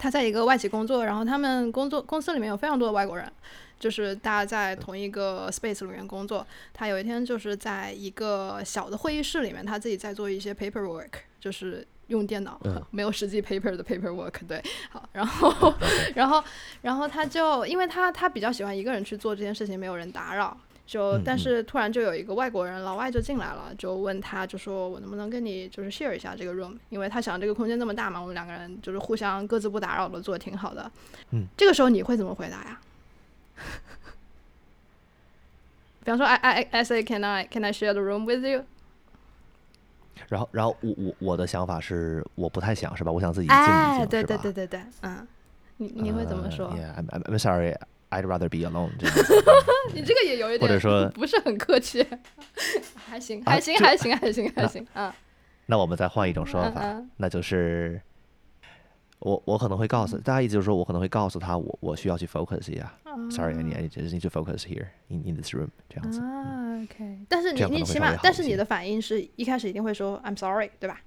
[0.00, 3.30] 他在一个外企工作，然后他们工作公司里面有非常多的外国人，
[3.78, 6.46] 就是大家在同一个 space 里面工作。
[6.72, 14.32] 他有一天就是在一个小的会议室里面，他自己在做一些 paperwork，就是用电脑，嗯没有实际 paper 的 paperwork。
[14.48, 15.74] 对，好，然后
[16.14, 16.42] 然后
[16.80, 20.56] 然后他就因为他他比较喜欢一个人去做这件事情，没有人打扰。
[20.90, 30.90] 就但是突然就有一个外国人老外就进来了，就问他，就说我能不能跟你就是 share 一下这个 room，因为他想这个空间这么大嘛，我们两个人就是互相各自不打扰的做的挺好的。
[31.30, 32.80] 嗯，这个时候你会怎么回答呀？
[36.02, 38.64] 比方说，I I I say can I can I share the room with you？
[40.28, 43.12] 然后然后我我我的想法是我不太想是吧？
[43.12, 45.24] 我想自己静一哎，静，对对对对对，嗯，
[45.76, 46.66] 你你会怎么说？
[46.68, 47.76] 呃？Yeah, I'm I'm sorry,
[48.10, 49.34] I'd rather be alone 这样子。
[49.94, 52.06] 你这个也有一点，或者说不是很客气，
[52.94, 55.14] 还行啊还行还行还行还行，啊
[55.66, 58.00] 那我们再换一种说法，那就是
[59.20, 62.92] 我我可能会告诉大家，意思就是说我可能会告诉他，我我需要去 focus 一下。
[63.30, 66.20] Sorry, I just need to focus here in in this room 这样子。
[66.20, 71.00] 啊，OK，但是你你起码但是你的反应是一开始一定会说 I'm sorry，对吧？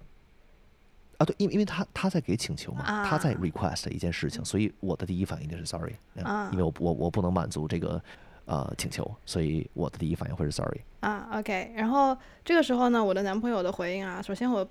[1.23, 6.49] 啊，对，因为因为他他在给请求嘛，他在啊 request 一件事情，所以我的第一反应就是 sorry，嗯啊。
[6.51, 8.01] 因为我我我不能满足这个
[8.45, 10.81] 呃请求，所以我的第一反应会是 sorry。
[10.99, 14.67] 啊，OK，然后这个时候呢，我的男朋友的回应啊，首先我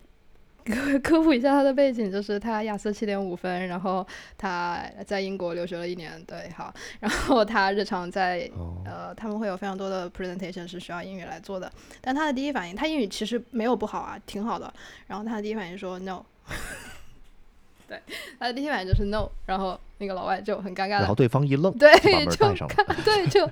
[0.65, 4.07] 科科普一下他的背景，就是他雅思七点五分，然后
[4.39, 14.73] 他在英国留学了一年，对，好，然后他日常在哦，呃，他们会有非常多的 presentation 是需要英语来做的，但他的第一反应，他英语其实没有不好啊，挺好的，
[15.09, 16.25] 然后他的第一反应说 no，
[17.89, 18.01] 对，
[18.39, 22.97] 他的第一反应就是 no，然后那个老外就很尴尬的然后对方一愣，对就把门就带上了。
[23.05, 23.47] 对，就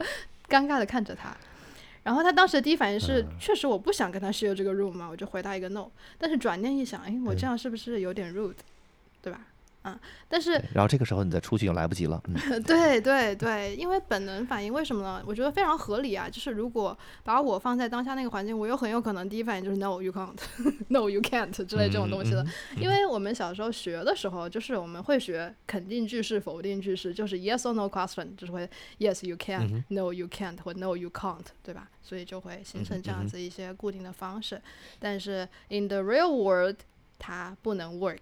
[0.49, 1.37] 尴尬的看着他。
[2.03, 5.87] 然后他当时的第一反应是，嗯确实我不想跟他 share 这个 room 嘛，我就回答一个 no。
[6.19, 8.55] 但是转念一想，哎，我这嗯样是不是有点 rude，
[9.21, 9.43] 对吧？
[9.83, 12.23] 啊，但是然后这个时候你再出去就来不及了。
[12.27, 15.23] 嗯， 对对对，因为本能反应，为什么呢？
[15.27, 16.29] 我觉得非常合理啊。
[16.29, 22.43] 就是如果把我放在当下那个环境，我又很有可能第一反应就是 no you can't，no you can't 之类这种东西的。
[22.43, 29.39] 嗯因为我们小时候学的时候，就是我们会学肯定句式、否定句式，就是 yes or no question，就是会 yes you 嗯
[29.89, 31.89] can，no you can't 或 no you can't，对吧？
[32.03, 34.61] 所以就会形成这样子一些固定的方式。
[34.99, 36.77] 但是 in the real world，
[37.19, 38.19] 它不能 work。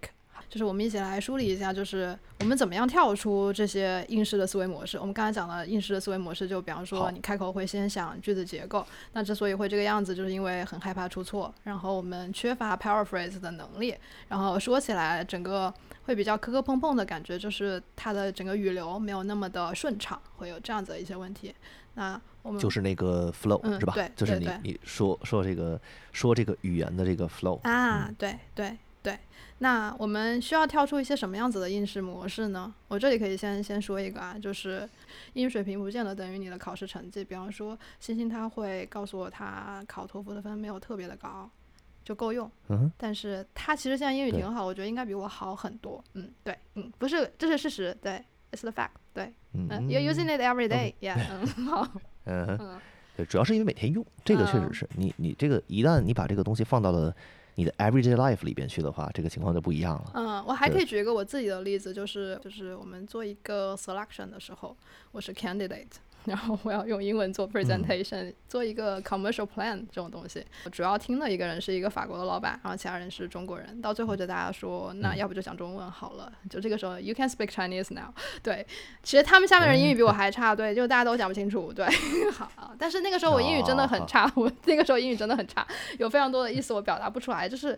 [0.49, 4.97] 就是我们一起来梳理一下，就是我们怎么样跳出这些应试的思维模式。
[4.97, 13.95] 我们刚才讲了应试的思维模式，就比方说你开口会先想句子结构，那之所以会这个样子，就是因为很害怕出错，然后我们缺乏 paraphrase 的能力，
[14.27, 15.73] 然后说起来整个
[16.05, 21.53] 会比较磕磕碰碰的感觉，就是它的整个语流没有那么的顺畅，会有这样子的一些问题。
[21.93, 24.09] 那我们就是那个 flow、嗯是吧对？
[24.15, 25.79] 就是你你说说这个
[26.13, 28.77] 说这个语言的这个 flow 啊，对对
[29.09, 29.19] 对，
[29.59, 32.71] 那我们需要跳出一些什么样子的应试模式呢？
[32.87, 34.87] 我这里可以先先说一个啊，就是
[35.33, 37.23] 英语水平不见得等于你的考试成绩。
[37.23, 41.49] 比方说，星星他会告诉我他考托福的分没有特别的高，
[42.03, 42.49] 就够用。
[42.67, 46.03] 嗯但是他其实现在英语挺好，我觉得应该比我好很多。
[46.13, 51.87] 嗯，对，嗯，不是，这是事实，对，it's the fact，对，嗯嗯，you're using it every day，yeah，嗯，好，
[52.25, 52.79] 嗯嗯
[53.17, 57.13] 对，主要是因为每天用，这个确实嗯是你你这个一旦你把这个东西放到了
[57.59, 60.11] 你的 everyday life 里边去的话，这个情况就不一样了。
[60.13, 64.73] 嗯，我还可以举一个我自己的例子，就是就是我们做一个 selection 的时候，
[65.11, 65.89] 我是 candidate，
[66.25, 70.45] 然后我要用英文做 presentation，、做一个 commercial plan 这种东西。
[70.65, 73.81] 我主要听的一个人是一个法国的老板，然后其他人是中国人。
[73.81, 76.31] 到最后就大家说，那嗯要不就讲中文好了。
[76.49, 78.13] 就这个时候，you can speak Chinese now。
[78.43, 78.65] 对，
[79.01, 81.73] 其实他们下面人英语比我还差，对，就大家都讲不清楚。
[81.73, 81.87] 对，
[82.31, 85.65] 好，但是那个时候我英语真的很差，我 那个时候英语真的很差，
[85.97, 87.77] 有非常多的意思我表达不出来，就是。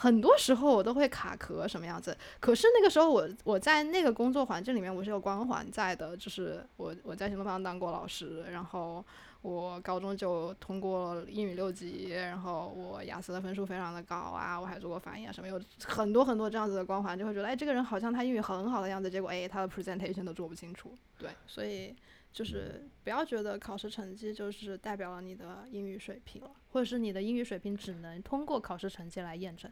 [0.00, 9.04] 很多时候我都会卡壳什么样子，可是那个时候我我在那个工作环境里面我是有光环在的，就是我我在新东方当过老师，然后
[9.42, 21.92] 我高中就通过英语六级，然后我雅思的分数非常的高啊，我还做过翻译啊什么，有很多很多这样子的光环，就会觉得哎这个人好像他英语很好的样子，结果哎他的 presentation 都做不清楚，对，所以
[22.32, 29.70] 就是不要觉得考试成绩就是代表了你的英语水平，或者是你的英语水平只能通过考试成绩来验证。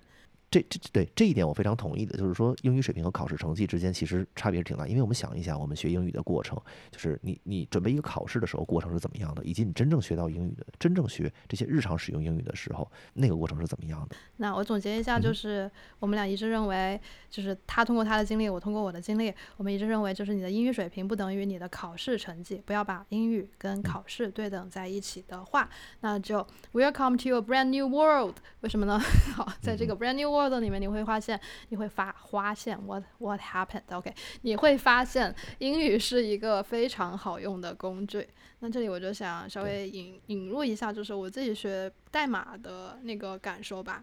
[0.50, 6.56] 这这对这一点我非常同意的，就是说英语水平和考试成绩之间其实差别是挺大，因为我们想一想，我们学英语的过程，
[6.90, 14.16] 就是你你准备一个考试的时候过程是怎么样的，以及你真正学到英语的，真正学这些日常使用英语的时候，那个过程是怎么样的？
[14.36, 25.68] 那我总结一下，就嗯是我们俩一致认为，就是他通过他的经历，我通过我的经历，我们一致认为，就是你的英语水平不等于你的考试成绩，不要把英语跟考试对等在一起的话，
[26.00, 28.36] 那就 Welcome to a brand new world。
[28.60, 28.98] 为什么呢？
[29.34, 31.38] 好，在这个 brand new world 里面，你会发现，
[31.68, 38.28] 你会发发现 what what happened？OK，、你会发现英语是一个非常好用的工具。
[38.60, 44.02] 那这里我就想稍微引引入一下，就是我自己学代码的那个感受吧。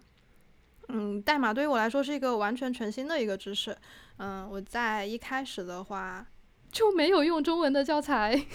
[0.89, 3.75] 嗯，代码对于我来说是一个完全全新的一个知识。
[4.17, 6.25] 嗯，我在一开始的话
[6.71, 8.45] 就没有用中文的教材。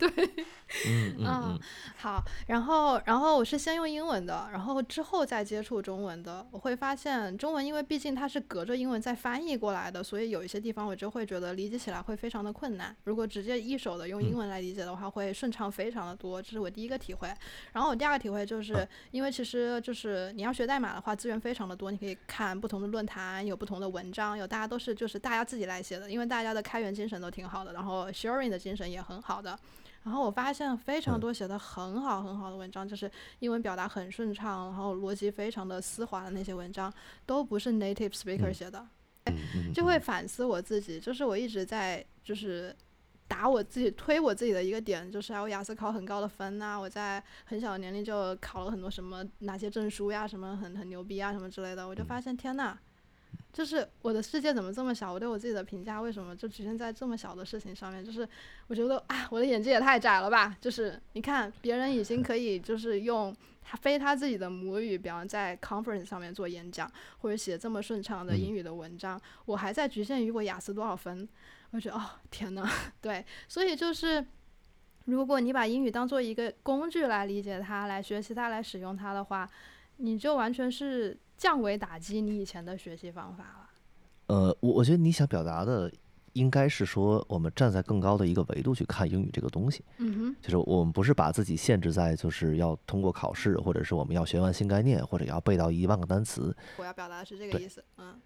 [0.00, 1.60] 嗯嗯啊嗯，
[1.96, 6.46] 好，然后然后我是先用英文的，然后之后再接触中文的。
[6.50, 12.94] 我会发现中文，因为毕竟它是隔着英文再翻译过来的，所以有一些地方我就会觉得理解起来会非常的困难。
[13.04, 16.40] 如果直接一手的用英文来理解的话，会顺畅非常的多。
[16.40, 17.32] 这是我第一个体会。
[17.72, 29.58] 然后我第二个体会就是，因为其实就是你要学代码的话，资源非常的多，你可以看不同的论坛，有不同的文章，有大家都是就是大家自己来写的，因为大家的开源精神都挺好的，然后 sharing 的精神也很好的。
[30.04, 31.20] 然后我发现非常嗯。
[31.20, 36.92] 多写的很好很好的文章，就是英文表达很顺畅，然后逻辑非常的丝滑的那些文章，
[37.26, 38.86] 都不是 native speaker 嗯写的，
[39.74, 40.00] 就会嗯。
[40.00, 42.74] 反思我自己，就是我一直在就是
[43.26, 52.78] 打我自己推我自己的一个点，就是啊我雅思考很高的分呐、我在很小的年龄就考了很多什么哪些证书呀，什么很很牛逼啊什么之类的，我就发现天呐。
[53.52, 55.12] 就是我的世界怎么这么小？
[55.12, 58.04] 我对我自己的评价为什么就局限在这么小的事情上面？
[58.04, 58.28] 就是
[58.68, 60.56] 我觉得啊，我的眼界也太窄了吧！
[60.60, 71.28] 就是你看别人已经可以就是用他非他自己的母语，比方在 conference 上面做演讲，或者写这么顺畅的英语的文章，我还在局限于我雅思多少分，
[71.70, 72.68] 我觉得哦天呐，
[73.00, 74.24] 对，所以就是。
[75.04, 79.48] 如果你把英语当做一个工具来理解它、来学习它、来使用它的话，
[79.96, 83.70] 你就完全是降维打击你以前的学习方法了。
[84.26, 85.90] 呃，我我觉得你想表达的
[86.34, 96.54] 应该是说，我们站在更高的一个维度去看英语这个东西，嗯哼，就是我们不是把自己限制在就是要通过考试，或者是我们要学完新概念，或者要背到一万个单词。
[96.76, 97.82] 我要表达的是这个意思。
[97.96, 98.20] 嗯，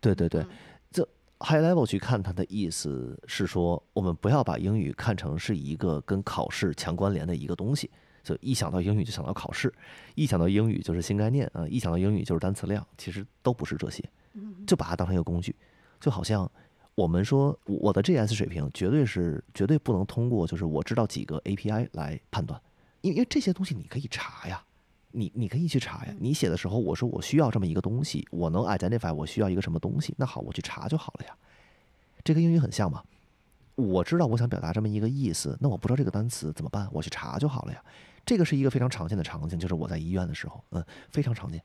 [0.00, 0.48] 对对对嗯，
[0.90, 1.08] 这
[1.40, 7.90] high level 去看它的意思是说，我们不要把英语看成是一个跟考试强关联的一个东西。
[8.24, 9.72] 就一想到英语就想到考试，
[10.16, 14.02] 一想到英语就是新概念啊、一想到英语就是单词量，其实都不是这些。
[14.36, 15.54] 嗯就把它当成一个工具，
[16.00, 16.50] 就好像
[16.96, 22.60] 我们说我的 GS 水平绝对是绝对不能通过就是我知道几个 API 来判断，
[23.02, 24.60] 因为因为这些东西你可以查呀，
[25.12, 26.14] 你你可以去查呀。
[26.18, 31.36] 你写的时候我说我需要这么一个东西，我能 identify 我需要一个什么东西，那好，我去查就好了呀。
[32.24, 33.04] 这跟英语很像嘛，
[33.76, 36.88] 我知道我想表达这么一个意思，那我不知道这个单词怎么办？
[36.90, 37.84] 我去查就好了呀。
[38.24, 41.62] 这个是一个非常常见的场景，就是我在医院的时候，嗯，非常常见。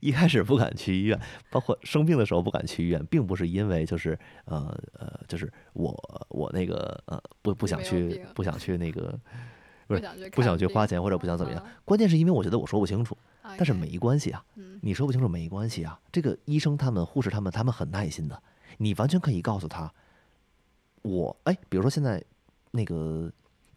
[0.00, 9.16] 一开始不敢去医院，包括生病的时候不敢去医院，并不是因为就是呃呃，就是我我那个呃不不想去不想去那个
[9.86, 14.78] 不是不想去花钱或者不想怎么样嗯，关键是因为我觉得我说不清楚，但是没关系啊，嗯。
[14.82, 18.42] 你说不清楚没关系啊，这个医生他们、护士他们，他们很耐心的，
[18.78, 19.92] 你完全可以告诉他，
[21.02, 22.24] 我哎，比如说现在
[22.70, 23.30] 那个，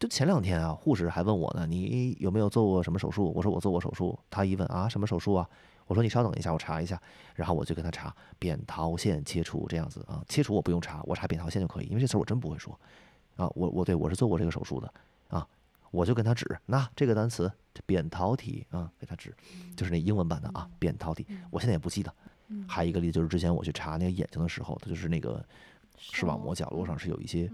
[0.03, 3.31] 就前两天啊，护士还问我呢，你有没有做过什么手术？
[3.33, 4.19] 我说我做过手术。
[4.29, 5.49] 他一问啊，什么手术啊？
[5.87, 7.01] 我说你稍等一下，我查一下。
[7.35, 12.77] 然后我就跟他查扁桃腺切除这样子啊，切除我不用查，我查扁桃腺就可以，因为这词儿我真不会说
[13.37, 13.49] 啊。
[13.55, 14.93] 我我对我是做过这个手术的
[15.29, 15.47] 啊。
[15.89, 17.49] 我就跟他指，那这个单词
[17.85, 19.33] 扁桃体啊，给他指，
[19.77, 21.25] 就是那英文版的啊，扁桃体。
[21.49, 22.13] 我现在也不记得。
[22.67, 25.41] 还有一个例子就是之前我去查那个眼睛的时候，它就是那个
[25.97, 27.49] 视网膜角落上是有一些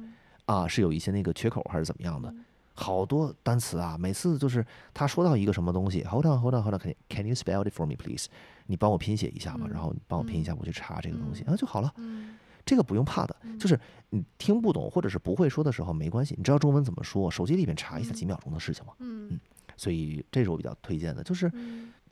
[0.50, 2.34] 啊，是有一些那个缺口还是怎么样的。
[2.74, 8.26] 好多单词啊，每次就是他说到一个什么东西，Hold on，Hold on，Hold on，Can you spell it for me, please？
[8.66, 11.94] 你帮我拼写一下吧，然后帮我拼一下，我去查这个东西啊就好了。
[12.66, 13.80] 这个不用怕的，就是
[14.10, 18.94] 你听不懂或者是不会说的时候没关系，你知道中文怎么说，手机里面查一下几秒钟的事情嘛。
[19.00, 19.40] 嗯嗯，
[19.78, 21.52] 所以这是我比较推荐的，就是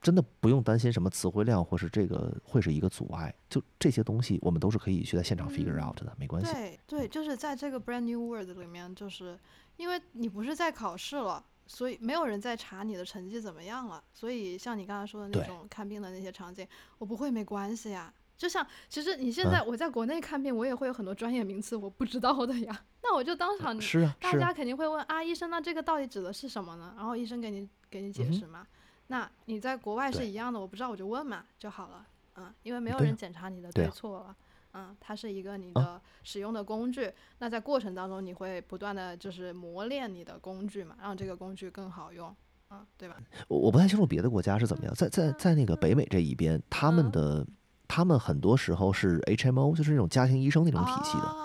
[0.02, 6.52] 真的不用担心什么词汇量或是这个会是一个阻碍，就这些东西我们都是可以去在现场 figure out 的，没关系。
[6.54, 9.38] 对对，就是在这个 brand new word 里面，就是
[9.76, 16.68] 因为你不是在考试了，所以没有人在查你的成绩怎么样了，所以像你刚才说的那种看病的那些场景，
[16.98, 18.14] 我不会没关系呀。
[18.38, 22.86] 就像，其实你现在我在国内看病，我也会有很多专业名词我不知道的呀。
[23.02, 26.94] 那我就当场，是啊，大家肯定会问啊，医生，那这个到底指的是什么呢？
[26.96, 28.68] 然后医生给你给你解释嘛。
[29.08, 32.06] 那你在国外是一样的，我不知道我就问嘛就好了。
[32.36, 34.36] 嗯，因为没有人检查你的对错了。
[34.74, 37.12] 嗯，它是一个你的使用的工具。
[37.40, 42.36] 那在过程当中，你会不断的就是磨练你的工具嘛，让这个工具更好用。
[42.70, 43.18] 嗯，对吧？
[43.48, 47.46] 我我不太清楚别的国家是怎么样，在在在那个北美这一边，他们的。
[47.90, 51.36] 他们很多时候是 HMO，就是那种家庭医生那种体系的，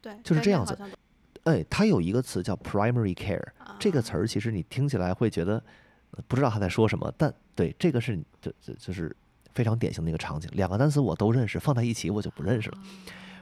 [0.00, 0.78] 对，就是这样子。
[1.42, 3.44] 哎，它有一个词叫 primary care，
[3.76, 5.60] 这个词儿其实你听起来会觉得
[6.26, 9.14] 不知道他在说什么，但对，这个是就就就是
[9.54, 10.50] 非常典型的一个场景。
[10.54, 12.78] 两个单词我都认识，放在一起我就不认识了。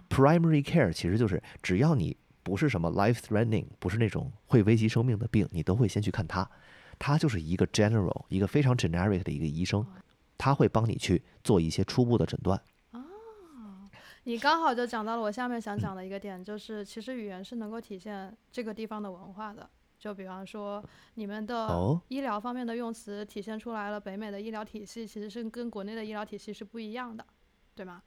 [0.08, 6.48] primary care 其实就是只要你不是什么 life threatening，不是那种会危及生命的病，你都会先去看他。
[6.98, 9.86] 他就是一个 general，一个非常 generic 的一个医生。
[10.38, 12.60] 他会帮你去做一些初步的诊断。
[12.90, 13.00] 啊，
[14.24, 19.68] 你刚好就讲到了我下面想讲的一个点，就是其实语言是能够体现这个地方的文化的。
[19.98, 20.84] 就比方说，
[21.14, 27.24] 你们的医疗方面的用词体现出来了，北美的医疗体系其实是跟国内的医疗体系是不一样的，
[27.74, 28.02] 对吗？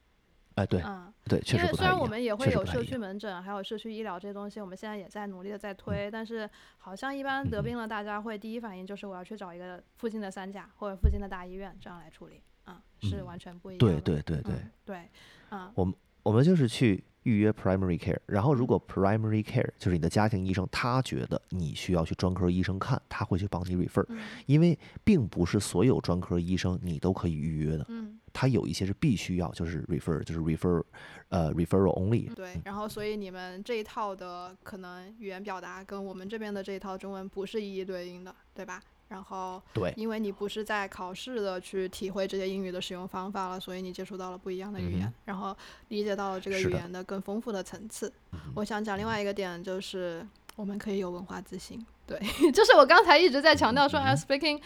[0.55, 13.79] 哎，对，嗯，对，确实因为虽然我们也会有社区门诊，还有社区医疗这些东西，我们现在也在努力的在推，但是好像一般得病了，大家会第一反应就是我要去找一个附近的三甲或者附近的大医院这样来处理，嗯，是完全不一样。
[13.79, 15.09] 对对对对对，
[15.49, 15.93] 啊，我们
[16.23, 17.03] 我们就是去。
[17.23, 24.03] 预约 primary care，然后如果 primary care 就是你的家庭医生，他觉得你需要去专科医生看，他会去帮你 refer，
[24.45, 27.85] 因为并不是所有专科医生你都可以预约的，
[28.31, 30.81] 他有一些是必须要就是 refer，就是 refer，
[31.27, 32.33] 呃 referral only。
[32.33, 38.81] 对，然后所以你们这一套的可能语言表达跟我们这边的这一套中文不是一一对应的，对吧？
[39.09, 45.55] 然后，对，因为你不是在考试的去体会这些英语的使用方法了，所以你接触到了不一样的语言，然后
[45.87, 48.13] 理解到了这个语言的更丰富的层次。
[48.53, 50.23] 我想讲另外一个点，就是
[50.55, 51.83] 我们可以有文化自信。
[52.05, 52.19] 对，
[52.53, 54.61] 就是我刚才一直在强调说，I'm speaking，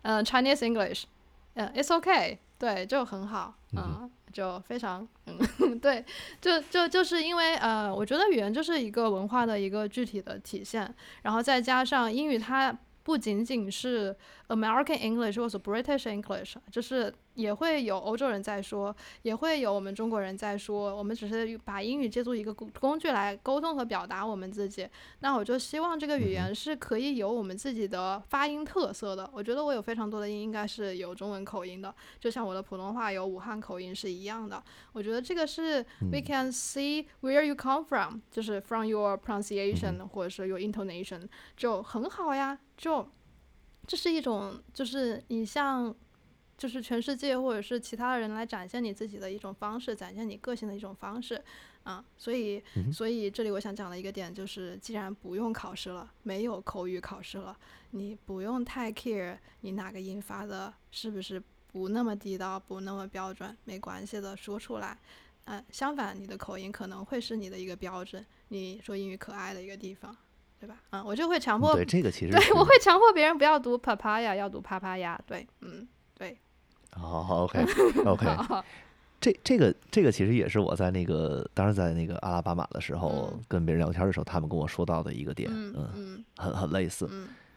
[0.00, 1.04] 呃，Chinese English，
[1.52, 5.38] 呃，it's okay，对，就很好，嗯，就非常，嗯，
[5.80, 6.02] 对，
[6.40, 12.74] 就就就是因为呃，我觉得语言就是一个文化的一个具体的体现，然后再加上英语它。
[13.02, 14.14] 不仅仅是
[14.48, 20.94] American English 或者 British English，就是也会有欧洲人在说，也会有我们中国人在说。
[20.94, 24.88] 我们只是把英语借助一个工工具来沟通和表达我们自己。
[25.20, 29.28] 那我就希望这个语言是可以有我们自己的发音特色的。
[29.32, 34.62] 我觉得我有非常多的音应该是有中文口音的，就像我的普通话有武汉口音是一样的。
[34.92, 42.58] 我觉得这个是 We can see where you come from，就是 from your pronunciation 或者是 your intonation，就很好呀。
[42.82, 43.08] 就，
[43.86, 45.94] 这是一种，就是你向，
[46.58, 51.40] 就是全世界或者是其他的人来展现你自己的一种方式，展现你个性的一种方式，
[51.84, 52.60] 啊，所以，
[52.92, 57.56] 所以这里我想讲的一个点就是，既然不用考试了，没有口语考试了，
[57.92, 64.98] 你不用太 care 你哪个音发的是不是不那么地道，不那么标准，没关系的，说出来，
[65.44, 70.16] 嗯，相反，你的口音可能会是你的一个标准，你说英语可爱的一个地方。
[70.62, 70.76] 对吧？
[70.90, 75.20] 嗯，我就会强迫对这个其实对我会强迫别人不要读 papaya，要读啪啪呀。
[75.26, 76.38] 对，嗯，对。
[76.92, 78.62] 好，OK，OK。
[79.20, 87.10] 这这个这个其实也是我在那个当时在那个阿拉巴马的时候跟别人聊天的时候，他们跟我说到的一个点，嗯，很很类似。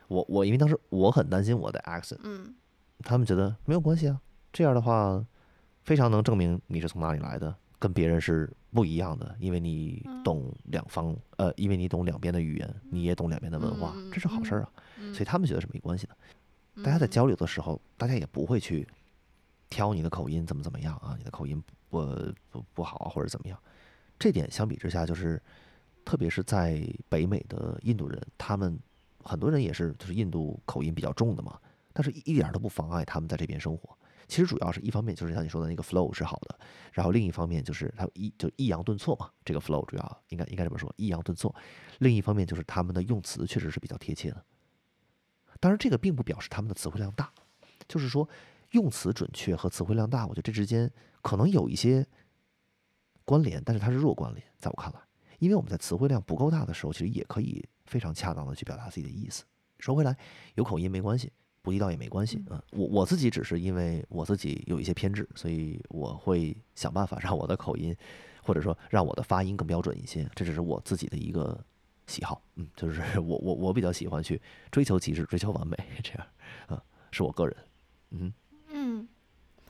[0.07, 2.55] 我我因为当时我很担心我的 accent，嗯，
[3.03, 4.19] 他们觉得没有关系啊，
[4.51, 5.23] 这样的话
[5.83, 7.55] 非常能证明你是从哪里来的。
[7.79, 14.69] 跟别人是不一样的，因为你懂两方，呃，因为你懂两边的语言，你也懂两边的文化，这是好事儿啊。
[15.13, 16.83] 所以他们觉得是没关系的。
[16.83, 18.87] 大家在交流的时候，大家也不会去
[19.69, 22.05] 挑你的口音怎么怎么样啊，你的口音不
[22.49, 23.57] 不不好或者怎么样。
[24.19, 25.41] 这点相比之下，就是
[26.03, 28.77] 特别是在北美的印度人，他们
[29.23, 31.59] 很多人也是就是印度口音比较重的嘛，
[31.93, 33.97] 但是一一点儿都不妨碍他们在这边生活。
[34.27, 36.59] 其实主要是一方面就是像你说的那个 flow 是好的，
[36.91, 41.53] 然后另一方面就是它抑就抑扬顿挫嘛，这个 flow 主要应该应该这么说，抑扬顿挫。
[41.99, 44.43] 另一方面就是他们的用词确实是比较贴切的。
[45.59, 47.31] 当然，这个并不表示他们的词汇量大，
[47.87, 48.27] 就是说
[48.71, 52.05] 用词准确和词汇量大，我觉得这之间可能有一些
[53.23, 54.99] 关联，但是它是弱关联，在我看来，
[55.39, 59.45] 因为我们在词汇量不够大的时候，其实也可以非常恰当的去表达自己的意思。
[59.79, 60.17] 说回来，
[60.55, 61.31] 有口音没关系。
[61.65, 67.93] 不地道也没关系啊，我我自己只是因为我自己有一些偏执，所以我会想办法 让我的口音，
[68.43, 71.59] 或者说让我的发音更标准一些，这只是我自己的一个
[72.07, 74.39] 喜好，嗯，就是 我我我比较喜欢去
[74.71, 76.27] 追求极致，追求完美，这样
[76.67, 77.57] 啊，是我个人，
[78.11, 78.31] 嗯
[78.69, 79.07] 嗯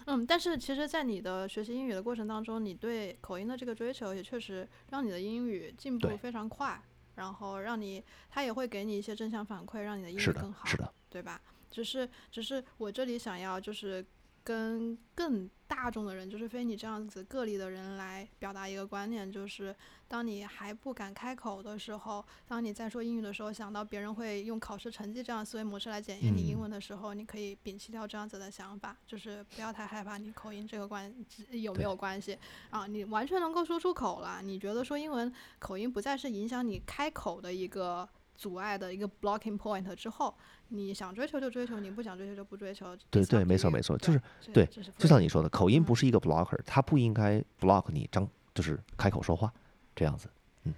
[0.07, 6.79] 嗯，但是其实，在你的学习英语的过程当中，你对口音的这个追求也确实让你的英语进步非常快，
[7.15, 11.41] 然后让你他也会给你一些正向反馈，让你的英语更好，是的，对吧？
[11.75, 14.05] 只是，只是我这里想要就是
[14.45, 19.75] 跟更大众的人，就是非你这样子个例的人来表达一个观念，就是
[20.07, 31.13] 当你还不敢开口的时候，当你在说英语的时候，想到别人会用考试成绩这样思维模式来检验你英文的时候，你可以摒弃掉这样子的想法，就是不要太害怕你口音这个关
[31.51, 32.37] 有没有关系
[32.69, 32.87] 啊？
[32.87, 38.07] 你完全能够说出口了，你觉得说英文口音不再是影响你开口的一个。
[38.35, 40.35] 阻碍的一个 blocking point 之后，
[40.69, 42.95] 你想追求就追求，你不想追求就不追求。
[43.09, 44.21] 对对，没错没错，就是
[44.53, 44.65] 对，
[44.97, 49.53] 就像你说的，口音不是一个 blocker，它不应该 block 你张，就是开口说话
[49.95, 50.29] 这样子。
[50.63, 50.73] 嗯，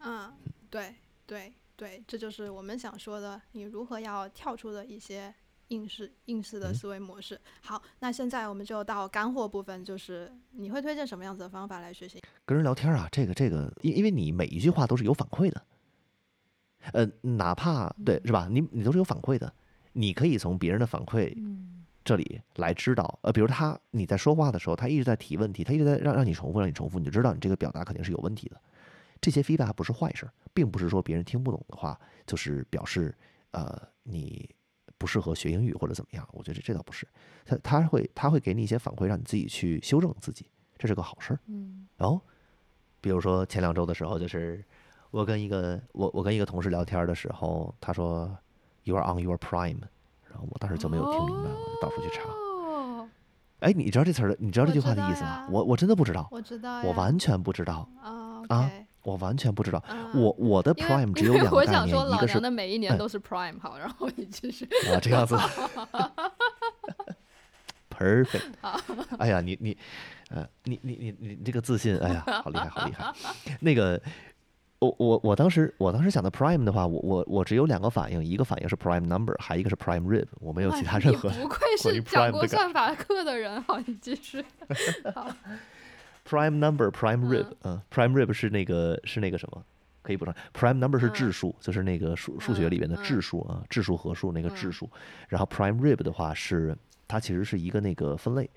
[0.00, 0.32] 嗯，
[0.70, 0.94] 对
[1.26, 5.34] 对对，这就是我们想说的，你如何要跳出的一些
[5.68, 7.40] 应试应试的思维模式。
[7.62, 12.22] 好，那现在我们就到干货部分，就是你会推荐什么样子的方法来学习？
[12.44, 15.62] 跟人聊天啊，这个这个，因因为你每一句话都是有反馈的。
[16.92, 18.48] 呃，哪怕对是吧？
[18.50, 19.52] 你你都是有反馈的，
[19.92, 21.36] 你可以从别人的反馈
[22.04, 23.18] 这里来知道。
[23.22, 28.60] 呃，比如他你在说话的时候，他一直在提问题，他一直在让让你重复，让你重复，你就知道你这个表达肯定是有问题的。
[29.20, 33.14] 这些 feedback 不是坏事，并不是说别人听不懂的话就是表示
[33.50, 34.48] 呃你
[34.96, 36.26] 不适合学英语或者怎么样。
[36.32, 37.06] 我觉得这倒不是，
[37.44, 40.46] 他他会他会给你一些反馈，让你自己去修正自己，
[40.78, 41.40] 这是个好事儿。
[41.46, 42.20] 嗯，然后
[43.00, 44.64] 比如说前两周的时候就是。
[45.10, 48.36] 我跟一个我我跟一个同事聊天的时候，他说
[48.84, 49.78] “You are on your prime”，
[50.28, 52.22] 然后我当时就没有听明白，我就到处去查。
[53.60, 54.36] 哎，你知道这词儿？
[54.38, 55.48] 你知道这句话的意思吗？
[55.50, 56.28] 我我真的不知道。
[56.30, 56.80] 我知道。
[56.82, 57.88] 我完全不知道。
[58.00, 58.70] 啊啊！
[59.02, 59.82] 我完全不知道。
[60.14, 64.64] 我我的 prime 只有两个概念，一个是的每一年都是 prime 好，然后你继续。
[64.92, 65.36] 啊，这样子。
[67.90, 68.52] Perfect。
[69.18, 69.76] 哎呀，你你
[70.30, 73.12] 呃，你你你你这个自信，哎呀，好厉害，好厉害。
[73.60, 74.00] 那个。
[74.80, 81.28] 我我我当时我当时想的 prime 的话，我我我只有两个反应，一个反应是 prime number，还一个是 prime rib，我没有其他任何。
[81.30, 84.44] 不 愧是讲过算法课的人，好，你继续。
[85.14, 85.30] 好。
[86.28, 89.64] prime number，prime rib，嗯，prime rib 是那个是那个什么？
[90.02, 94.88] 可以补充，prime number 是质数，就是那个数数学里面的质数啊，质数合数那个质数。
[95.28, 96.76] 然后 prime rib 的话是
[97.06, 98.48] 它其实是一个那个分类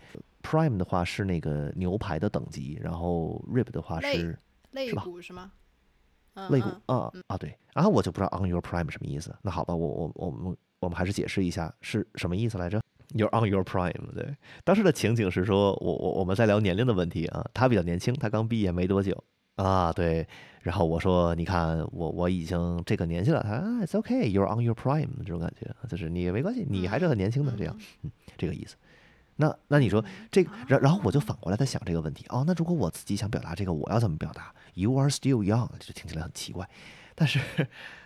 [0.44, 4.38] ，prime 的话是那个牛排的等级，然后 rib 的话是
[4.72, 5.52] 肋骨是吗？
[6.50, 9.36] 肋骨啊啊对，然后我就不知道 on your prime 什么意思。
[9.42, 12.82] 那好吧，我我我们我们还是解释一下是什么意思来着。
[13.10, 14.36] You're on your prime，对。
[14.64, 19.22] 当时的情景是说，我我我们在聊年龄的问题啊，他比较年轻，他刚毕业没多久
[19.56, 20.26] 啊，对。
[20.62, 28.78] 然后我说，你看我我已经这个年纪了，他啊 It's okay，you're on your prime 这种感觉，就是你没关系，你还是很年轻的这样，嗯，这个意思。
[29.42, 36.70] 那那你说这个，然然后我就反过来在想这个问题哦，那如果我自己想表达这个，我要怎么表达？You are still young，就听起来很奇怪，
[37.16, 37.40] 但是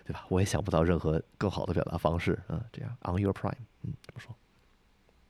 [0.05, 0.25] 对吧？
[0.29, 3.51] 我也想不到任何更好的表达方式，嗯，这样 on your prime，
[3.83, 4.33] 嗯，怎么说？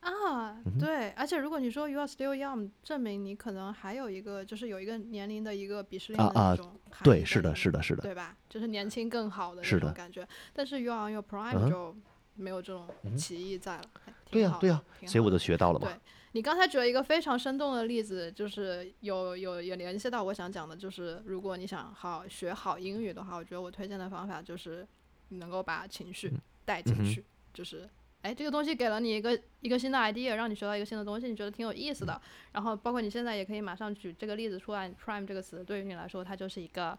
[0.02, 6.72] 啊，对，而且如果你说 you are still young，证明你可能还有一个就是有一个年龄的一个鄙视链的那种，
[7.04, 8.38] 对，是的，是的，是的，对吧？
[8.48, 11.96] 就是年轻更好的那种感觉，但是 you are on your prime 就。
[12.38, 12.86] 没有这种
[13.18, 13.84] 歧义在了，
[14.30, 15.88] 对呀对呀，所以我就学到了嘛。
[15.88, 15.96] 对
[16.34, 24.86] 你刚才举了一个非常生动的例子，就是有有有联系到我想讲的，就是如果你想好学好英语的话，我觉得我推荐的方法就是
[25.30, 26.34] 你能够把情绪
[26.66, 27.24] 带进去，
[27.54, 27.90] 就是
[28.22, 32.22] 哎这个东西给了你一个一个新的 idea，让你学到一个新的东西，你觉得挺有意思的。
[32.52, 36.98] 然后包括你现在也可以马上举这个例子出来，prime 这个词对于你来说它就是一个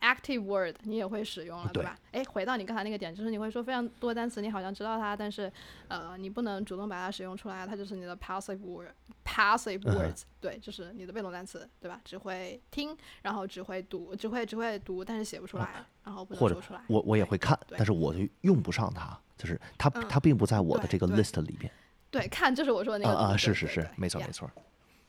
[0.00, 1.98] active word 你也会使用了，对吧？
[2.12, 5.52] 哎，回到你刚才那个点，就是你会说非常多单词，你好像知道它，但是
[5.88, 12.00] 呃，你不能主动把它使用出来，它就是你的 passive word，passive 嗯哼 words，、对，就是你的被动单词，对吧？
[12.04, 16.80] 只会听，然后只会读，只会只会读，但是写不出来，然后不能或者说出来。
[16.88, 21.70] 我我也会看，但是我就用不上它，就是它嗯它并不在我的这个 list 里边。
[22.10, 24.50] 对，看就是我说的那啊啊，个读对是是是没错 yeah 没错。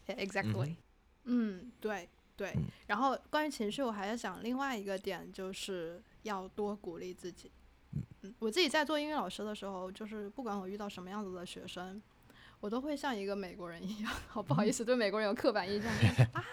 [0.08, 0.76] Yeah, exactly。
[1.26, 2.10] 嗯，对
[2.40, 2.52] 对。
[2.56, 7.52] 嗯然后关于情绪，我还要讲另外一个点，就是要多鼓励自己。
[8.24, 12.02] 嗯，我自己在做英语老师的时候，就是不管我遇到什么样子的学生，
[12.60, 15.92] 我都会像一个美国人一样， 好不好意思，对美国人有刻板印象
[16.34, 16.44] 啊。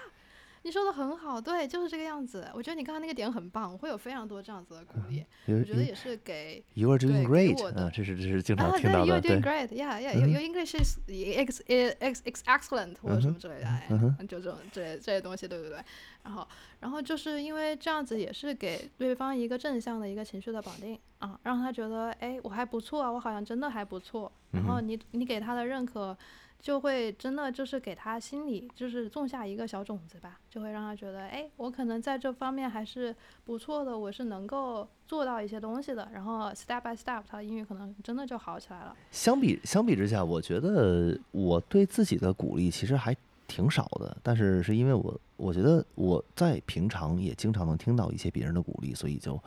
[0.66, 2.44] 你说的很好，对，就是这个样子。
[2.52, 5.24] 我觉得你刚刚那个点很棒，我会有非常多这样子的鼓励。
[5.44, 9.68] You 我觉得也是给 you are 对 doing great，这是这是经常听到的，对 doing，great.
[9.68, 10.18] Yeah, yeah.
[10.18, 15.78] Your, your English is ex ex ex excellent 或者什么之类的，哎，就这种这些这些东西，对不对？
[16.24, 16.48] 然后，
[16.80, 24.32] 然后就是因为这样子也是给对方一个正向的一个情绪的绑定啊，让他觉得，哎，我还不错啊，我好像真的还不错。
[24.50, 26.16] 然后你你给他的认可，
[26.60, 36.08] 就会真的就是给他心里就是种下一个小种子吧，就会让他觉得，哎，我可能在这方面还是不错的，我是能够做到一些东西的。
[36.12, 38.96] 然后 step by step，他的英语可能真的就好起来了。
[39.12, 49.40] 相比相比之下，我觉得我对自己的鼓励其实还挺少的，但是是因为我我觉得我在平常也经常能听到一些别人的鼓励，所以就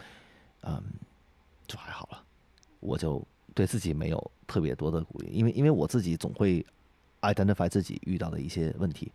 [0.61, 0.81] 嗯
[1.67, 2.23] 就还好了，
[2.79, 3.21] 我就
[3.53, 6.65] 对自己没有特别多的鼓励，因为因为我自己总会
[7.21, 9.11] identify 自己遇到的一些问题，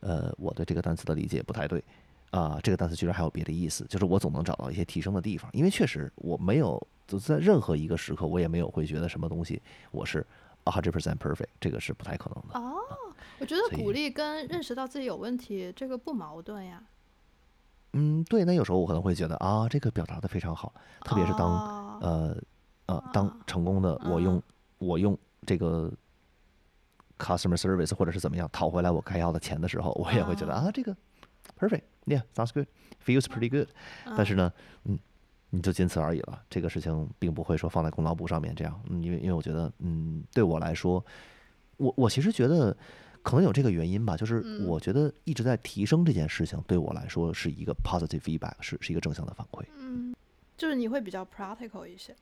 [0.00, 1.82] 呃，我对这个单词的理解不太对。
[2.30, 10.26] 啊，这个单词居然还有别的意思，就是我总能找到一些提升的地方，因为确实我没有就在任何一个时刻，我也没有会觉得什么东西我是
[10.64, 12.58] a hundred percent perfect，这个是不太可能的。
[12.58, 12.80] 哦，
[13.38, 16.82] 我觉得鼓励跟认识到自己有问题这个不矛盾呀。
[17.92, 20.72] 嗯，对，那有时候我可能会觉得啊，这个表达的非常好，
[21.04, 22.36] 特别是当、哦呃
[22.86, 24.42] 呃当啊成功的我用、嗯
[24.78, 25.92] 我用这个
[27.22, 30.96] customer service 或者是怎么样讨回来我该要的钱的时候，我也会觉得啊啊，这个
[31.58, 33.68] perfect，yeah，sounds good，feels pretty good，、
[34.16, 34.52] 但是呢，
[34.84, 34.98] 嗯，
[35.50, 36.42] 你就仅此而已了。
[36.50, 41.04] 这个事情并不会说放在功劳簿上面这样，嗯，因为因为我觉得，嗯，对我来说，
[41.76, 42.76] 我我其实觉得
[43.22, 49.64] 可能有这个原因吧，就是嗯我觉得一直在提升这件事情，对我来说是一个 positive feedback，是是一个正向的反馈。
[49.78, 50.14] 嗯，
[50.56, 52.14] 就是你会比较 practical 一些，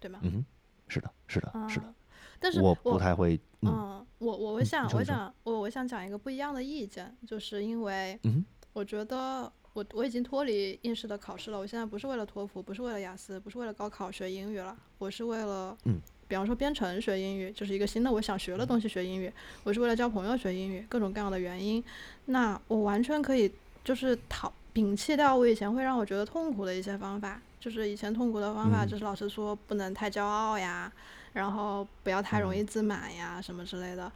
[0.00, 0.18] 对吗？
[0.22, 0.44] 嗯，
[0.88, 1.94] 是的，是的，是的，啊
[2.38, 19.32] 但是我不太会，嗯嗯，我我会嗯想，我想我我想讲一个不一样的意见，就是因为嗯我觉得我我已经脱离应试的考试了，我现在不是为了托福，不是为了雅思，不是为了高考学英语了，我是为了嗯，比方说编程学英语，就是一个新的我想学的东西学英语，
[19.64, 21.82] 我是为了交朋友学英语，各种各样的原因，
[22.26, 23.52] 那我完全可以
[23.84, 28.88] 就是逃摒弃掉我以前会让我觉得痛苦的一些方法，就是以前痛苦的方法嗯。
[28.88, 30.92] 就是老师说不能太骄傲呀，
[31.32, 34.10] 然后不要太容嗯易自满呀，什么之类的。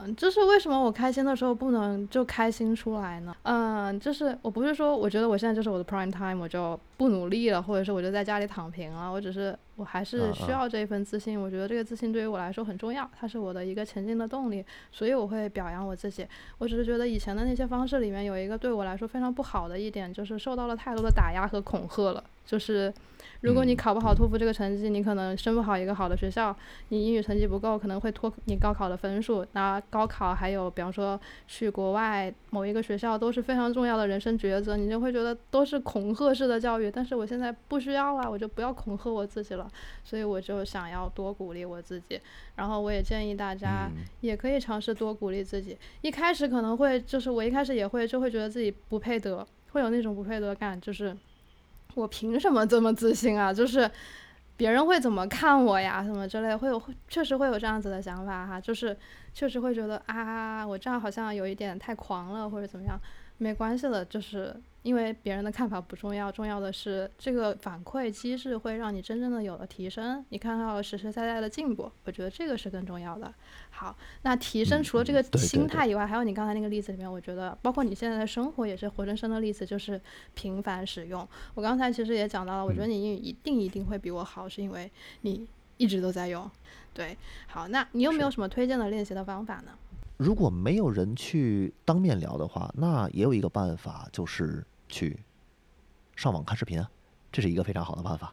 [0.00, 3.36] 嗯，这是为什么我开心的时候不能就开心出来呢？
[3.42, 11.38] 嗯，就是我不是说我觉得我现在就是我的 prime time，我就不努力了，或者是我就在家里躺平了，我只是我还是需要这一份自信。
[11.40, 16.26] 我觉得这个自信对于我来说很重要，它是我的一个前进的动力，所以我会表扬我自己。
[16.56, 22.92] 我只是觉得以前的那些方式里面有一个对我来说非常不好的一点，就是受到了太多的打压和恐吓了，就是。
[23.42, 26.56] 如果你嗯考不好托福这个成绩，你可能升不好一个好的学校，
[26.88, 29.44] 你英语成绩不够，可能会拖你高考的分数。
[29.52, 36.90] 那高考还有，比方说去国外某一个学校，都是非常重要的人生抉择，你就会觉得都是恐吓式的教育。
[36.90, 39.68] 但是我现在不需要了，我就不要恐吓我自己了，
[40.04, 42.20] 所以我就想要多鼓励我自己。
[42.54, 45.76] 然后我也建议大家嗯也可以尝试多鼓励自己。
[46.00, 51.16] 一开始可能会就是我一开始也会就会觉得自己不配得，会有那种不配得感，就是
[51.94, 53.52] 我凭什么这么自信啊？
[53.52, 53.90] 就是
[54.56, 56.02] 别人会怎么看我呀？
[56.02, 58.96] 什么之类，会有确实会有这样子的想法哈，就是
[59.34, 62.98] 确实会觉得啊，我这样好像有一点太狂了，或者怎么样。
[63.38, 73.32] 没关系的，就是因为别人的看法不重要，重要的是这个反馈机制会让你真正的有了提升，你看到了实实在在的进步，我觉得这个是更重要的。
[73.70, 80.00] 好，那提升嗯除了这个嗯对对对心态以外，还有你刚才那个例子里面，我觉得包括你现在的生活也是活生生的例子，就是
[80.34, 81.26] 频繁使用。
[81.54, 86.50] 我刚才其实也讲到了，我觉得嗯你英语一定一定会比我好，是因为你一直都在用。
[86.92, 87.16] 对，
[87.46, 89.72] 好，那你有没有什么推荐的练习的方法呢？
[90.18, 95.18] 如果没有人去当面聊的话，那也有一个办法，就是去
[96.14, 96.88] 上网看视频啊，
[97.32, 98.32] 这是一个非常好的办法。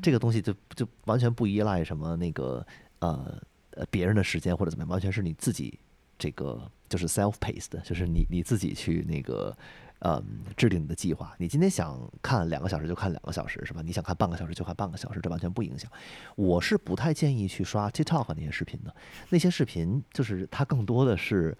[0.00, 2.64] 这个东西就就完全不依赖什么那个
[2.98, 5.76] 呃呃别人的时间或者怎么样，完全是你自己
[6.18, 9.56] 这个就是 self paced 的，就是你你自己去那个
[10.00, 10.22] 嗯，
[10.56, 11.34] 制定你的计划。
[11.38, 13.80] 你今天想看两个小时就看两个小时，是吧？
[13.82, 15.90] 你想看半个小时就看半个小时，这完全不影响。
[16.36, 18.94] 我是不太建议去刷 TikTok 那些视频的，
[19.30, 21.56] 那些视频就是它更多的是，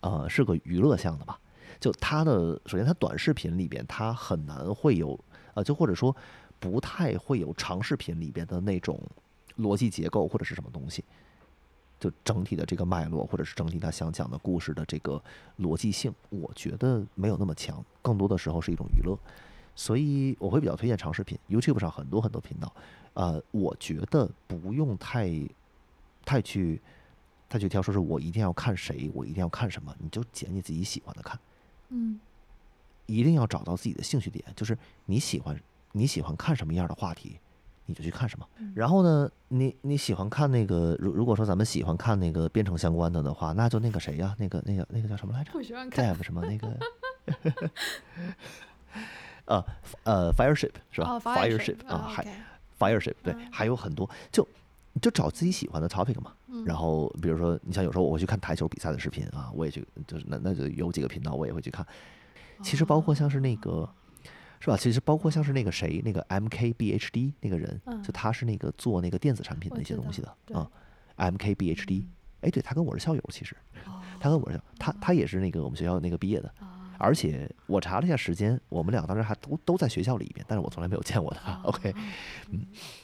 [0.00, 1.38] 呃，是个娱乐向的吧。
[1.84, 5.20] 就它的，首先它短视频里边它很难会有，
[5.52, 6.16] 呃，就或者说
[6.58, 8.98] 不太会有长视频里边的那种
[9.58, 11.04] 逻辑结构或者是什么东西。
[12.00, 15.22] 就整体的这个脉络，或者是整体他想讲的故事的这个
[15.58, 19.14] 逻辑性，我觉得没有那么强，更多的时候是一种娱乐，
[19.74, 21.38] 所以我会比较推荐长视频。
[21.50, 22.74] YouTube 上很多很多频道，
[23.12, 25.30] 呃，我觉得不用太
[26.24, 26.80] 太去
[27.46, 31.38] 太去挑，说是我一定要看谁，我一定要看什么，你就捡你自己喜欢的看，
[31.94, 32.18] 嗯，
[33.06, 34.76] 一定要找到自己的兴趣点，就是
[35.06, 35.58] 你喜欢
[35.92, 37.38] 你喜欢看什么样的话题。
[37.86, 39.30] 你就去看什么，然后呢？
[39.48, 40.96] 你你喜欢看那个？
[40.98, 44.34] 如如果说咱们喜欢看那个编程相关的的话，那就那个谁呀？
[44.38, 45.52] 那个那个那个叫什么来着？
[45.52, 46.78] 不喜欢看什么那个？
[49.44, 49.62] 呃
[50.04, 52.26] 呃，Fireship 是吧？Fireship 啊，还
[52.78, 54.48] Fireship 对，还有很多，就
[55.00, 56.32] 就找自己喜欢的 topic 嘛。
[56.64, 61.86] 然后比如说，你像有时候我会去看台球比赛的视频啊，我也去，就是那那就有几个频道我也会去看。
[62.62, 63.88] 其实包括像是那个。
[64.60, 64.78] 是吧？
[64.78, 70.66] 其实包括像是那个谁，那个 MKBHD 那个人，就他是那个做那个电子产品那些东西的啊。
[71.18, 72.06] MKBHD，
[72.40, 73.54] 哎，对他跟我是校友，其实
[74.18, 76.50] 他跟我是他他也是那个我们学校那个毕业的，
[76.96, 81.60] 而且我查了一下时间，我们俩当时还都都在学校里边，但是我从来没有见过他。
[81.64, 81.92] OK，
[82.50, 82.66] 嗯，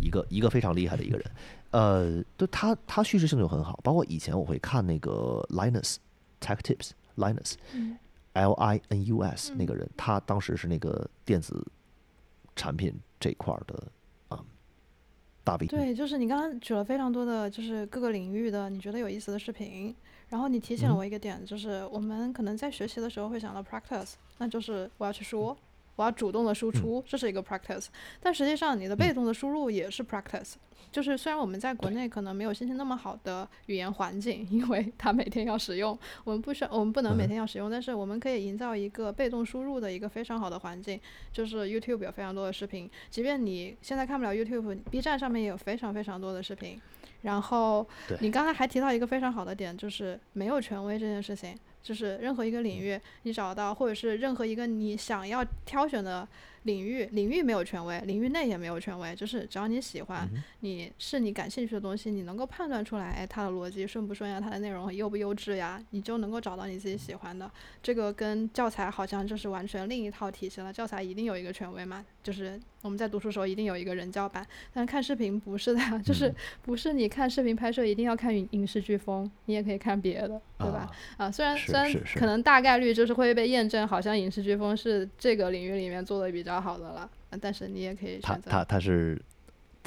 [0.00, 1.30] 一个一个非常厉害的一个人，
[1.70, 5.96] 呃，对他他叙事性就很好，包括以前我会看那个 Linus
[6.40, 7.54] Tech Tips，Linus。
[8.34, 11.66] L I N U S 那个人，他当时是那个电子
[12.54, 13.82] 产品这块的
[14.28, 14.44] 啊
[15.42, 15.66] 大 V。
[15.66, 19.92] 对，就是你刚刚举了非常多的就是各个领域的你觉得有意思的视频，
[20.28, 25.56] 然后你提醒了我一个点，就是我们可能在学习的时候会想到 practice，那就是我要去说。
[25.98, 27.86] 我要主动的输出，这是一个 practice，
[28.20, 30.54] 但实际上你的被动的输入也是 practice。
[30.92, 40.98] 就是虽然我们在国内可能没有心情那么好的语言环境，因为它每天要使用，我们不需要，我们不能每天要使用，但是我们可以营造一个被动输入的一个非常好的环境。
[41.32, 46.80] 就是 YouTube 有非常多的视频，即便你现在看不了 YouTube，B 站上面也有非常非常多的视频。
[47.22, 47.84] 然后
[48.20, 51.58] 你刚才还提到一个非常好的点，就是没有权威这件事情。
[51.88, 56.28] 就是任何一个领域，你找到，或者是任何一个你想要挑选的。
[56.64, 60.28] 领域领域没有权威，领域内也没有权威，就是只要你喜欢，
[60.60, 67.50] 你是你感兴趣的东西，你能够判断出来，哎，它的逻辑顺不顺呀，它的内容优不优质呀，你就能够找到你自己喜欢的。
[67.82, 70.70] 这个跟教材好像就是完全另一套体系了。
[70.70, 80.90] 教材一定有一个权威嘛，就是我们在读书时候一定有一个人教版，但看视频不是的，就是不是你看视频拍摄一定要看影影视飓风，你也可以看别的，对吧？
[81.16, 86.58] 啊，虽然虽然可能大概率就是会被验证，好像影视飓风是这个领域里面做的比较。
[86.58, 87.08] 好的了，
[87.40, 89.16] 但是你也可以他他他是，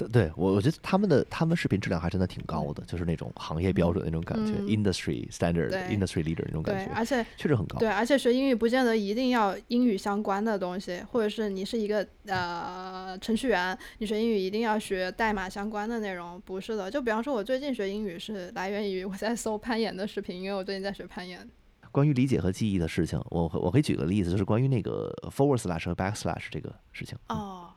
[0.07, 7.79] 对我我觉得他们的他们视频质量还真的挺高的，就是那种行业标准那种感觉，industry standard，industry leader 那种感觉，而且确实很高。
[7.79, 16.89] 对，而且学英语不见得一定要英语相关的东西，或者是你是一个呃程序员，你学英语一定要学代码相关的内容，不是的。
[16.89, 21.49] 就比方说，我最近学英语是来源于我在搜攀岩的视频，因为我最近在学攀岩。
[21.91, 27.17] 关于理解和记忆的事情，我我可以举个例子，就是关于那个 forward slash 和 back slash 这个事情。
[27.27, 27.70] 哦，好，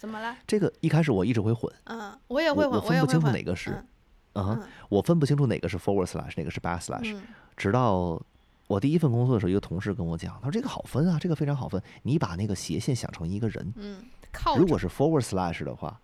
[0.00, 0.34] 怎么了？
[0.46, 1.70] 这个一开始我一直会混。
[1.84, 3.84] 嗯，我也会混，我分不清楚哪个是。
[4.32, 7.20] 嗯，我分不清楚哪个是 forward slash，哪个是 back slash。
[7.54, 8.18] 直到
[8.66, 11.82] 我第一份工作的时候，一个同事跟我讲，他说这个好分啊，这个非常好分。
[12.04, 13.74] 你把那个斜线想成一个人。
[13.76, 14.56] 嗯，靠。
[14.56, 16.00] 如果是 forward slash 的话，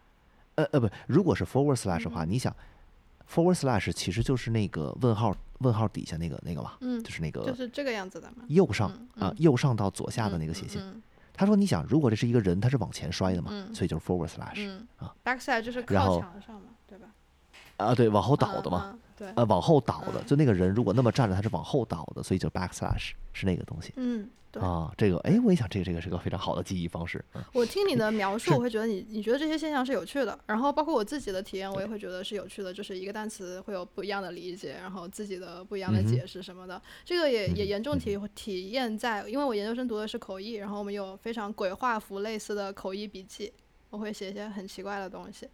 [0.57, 2.55] 呃呃不，如果是 forward slash 的话，你想。
[3.29, 8.89] forward slash 其实就是那个问号问号底下那个那个嘛，嗯，就是那个就是这个样子的嘛，右上
[9.19, 10.81] 啊右上到左下的那个斜线。
[11.37, 16.69] 他说你想，如果这是一个人，他是往前摔的嘛，所以就是 forward slash 啊，back slash 就是靠墙上嘛？
[17.77, 24.29] 啊，对，往后倒的嘛，对，呃，往后倒的，就那个人如果那么站着，他是往后倒的，所以就 back slash 是那个东西，嗯。
[24.59, 27.23] 啊，这个哎，我也想，这个这个是个非常好的记忆方式。
[27.53, 30.39] 我听你的描述，我会觉得你你觉得这些现象是有趣的。
[30.47, 32.73] 然后包括我自己的体验，我也会觉得是有趣的。
[32.73, 36.81] 就是一个单词会有不一样的理解，然后自己的不一样的解释什么的。
[37.05, 43.53] 这个也也严重体体验在，因为我研究生读的是口译，然后我们有非常鬼画符类似的口译笔记，
[43.91, 45.47] 我会写一些很奇怪的东西。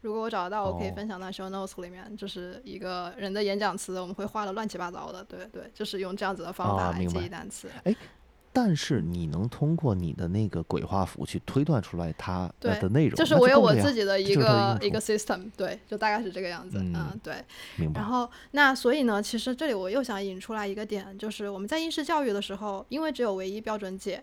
[0.00, 2.16] 如果我找得到，我可以分享到 show notes 里面。
[2.16, 5.22] 就是一个人的演讲词，我们会画的乱七八糟的。
[5.24, 7.68] 对对，就是用这样子的方法来记忆单词。
[7.84, 7.94] 哎。
[8.52, 17.44] 但是你能通过你的那个鬼画符去推断出来它的内容，就是我有我自己的一个一个 system，对，就大概是这个样子，嗯嗯，对。
[17.76, 18.10] 明白然？
[18.10, 24.20] 后，那所以呢，其实这里我又想引出来一个点，就是我们在应试教育的时候，因为只有唯一标准解，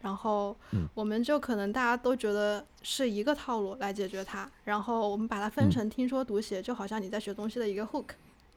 [0.00, 8.06] 然后嗯我们就可能大家都觉得是一个套路来解决它，然后我们把它分嗯成听说读写，就好像你在学东西的一个 hook。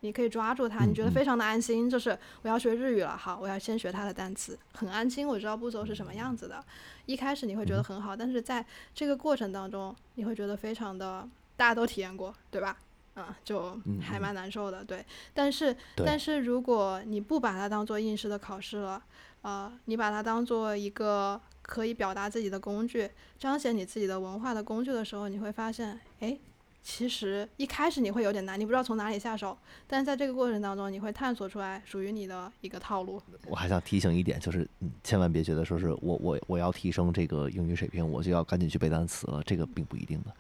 [0.04, 6.64] 你可以抓住它，你觉得非常的安心，就是我要学日语了，好，我要先学它的单词，很安心，我知道步骤是什么样子的。
[7.06, 8.66] 一开始你会觉得嗯很好，但是在
[8.96, 12.76] 这个过程当中，你会觉得非常的，大家都体验过，对吧？
[13.16, 15.06] 嗯，就还蛮难受的，对。
[15.36, 19.04] 但是，但是如果你不把它当做应试的考试了，
[19.42, 26.38] 呃，你把它当做一个可以表达自己的工具，彰显你自己的文化的工具的时候，你会发现，哎，
[26.84, 33.22] 其实一开始你会有点难，你不知道从哪里下手，但是在这个过程当中，你会探索出来属于你的一个套路。
[33.48, 40.34] 我还想提醒一点，就是你千万别觉得说是我我我要提升这个英语水平，我就要赶紧去背单词了，这个并不一定的。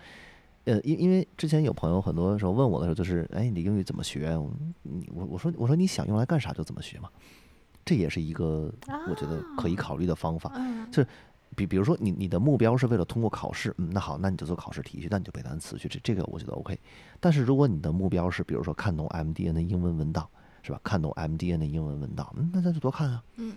[0.65, 4.37] 呃，因因为之前有朋友很多时候问我的时候，就是哎，你的英语怎么学？
[4.37, 7.09] 我我说我说你想用来干啥就怎么学嘛，
[7.91, 8.71] 这也是一个
[9.09, 10.53] 我觉得可以考虑的方法。
[10.55, 10.87] 嗯，
[11.57, 16.79] 比比如说你你的目标是为了通过考试，嗯，那好，那你就做考试题去，那你就背单词去，这这个我觉得 OK。
[17.19, 20.25] 但是如果你的目标是比如说看懂 MDN 的英文文档，
[20.63, 20.79] 是吧？
[20.81, 23.53] 看懂 MDN 的英文文档，嗯，那咱就多看啊，嗯，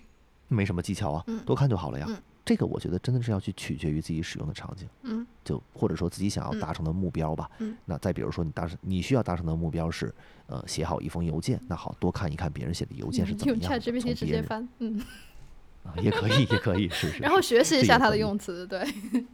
[0.48, 2.06] 没什么技巧啊，嗯多看就好了呀。
[2.08, 7.50] 嗯这个我觉得真的是要去取决于自己使用的场景，嗯就或者说自己想要嗯达成的目标吧。
[7.58, 10.12] 嗯那再比如说你达成你需要达成的目标是，
[10.46, 15.00] 呃，写好一封邮件，那好多看一看别人写的邮件是怎么样的，ChatGPT 直接翻，嗯，
[15.84, 17.18] 啊也可以也可以是是。
[17.22, 18.84] 然后学习一下它的用词，对。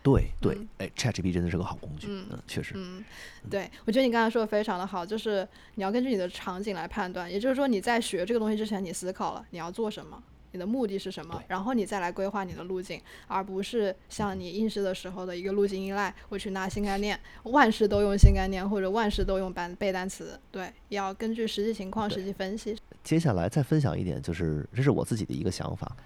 [0.00, 3.04] 对对嗯，哎，ChatGPT 真的是个好工具，嗯嗯，确实，嗯，
[3.50, 10.22] 对，我觉得你刚才说的非常的好，就是你要根据你的场景来判断，也就是说你在学这个东西之前，你思考了你要做什么，
[10.58, 22.76] 你的目的是什么，然后你再来规划你的路径，而不是像你应试的时候的一个路径依赖，我去拿新概念，万事都用新概念或者万事都用单背单词，对，要根据实际情况实际分析。
[23.04, 25.96] 接下来再分享一点，就是这是我自己的一个想法。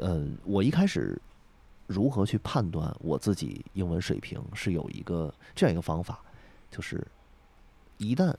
[0.00, 1.16] 嗯，我一开始
[1.86, 6.20] 如何去判断我自己英文水平，是有一个这样一个方法，
[6.68, 7.06] 就是
[7.98, 8.34] 一旦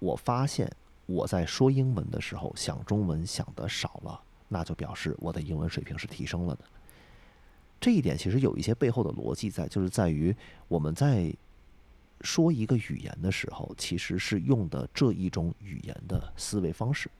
[0.00, 0.68] 我发现
[1.06, 4.20] 我在说英文的时候想中文想的少了，
[4.54, 6.64] 那就表示我的英文水平是提升了的。
[7.80, 10.34] 这一点其实有一些背后的逻辑在，就是在于
[10.68, 11.34] 我们在
[12.20, 17.10] 说一个语言的时候，其实是用的这一种语言的思维方式。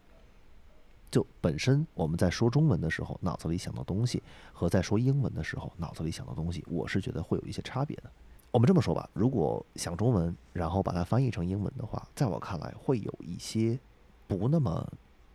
[1.10, 4.22] 就本身我们在说中文的时候，脑子里想到东西
[4.52, 8.04] 和在说英文的时候脑子里想到东西，我是觉得会有一些差别的。
[8.52, 13.76] 我们这么说吧，如果想中文，然后把它翻译成英文的话，在我看来会有一些
[14.28, 14.88] 不那么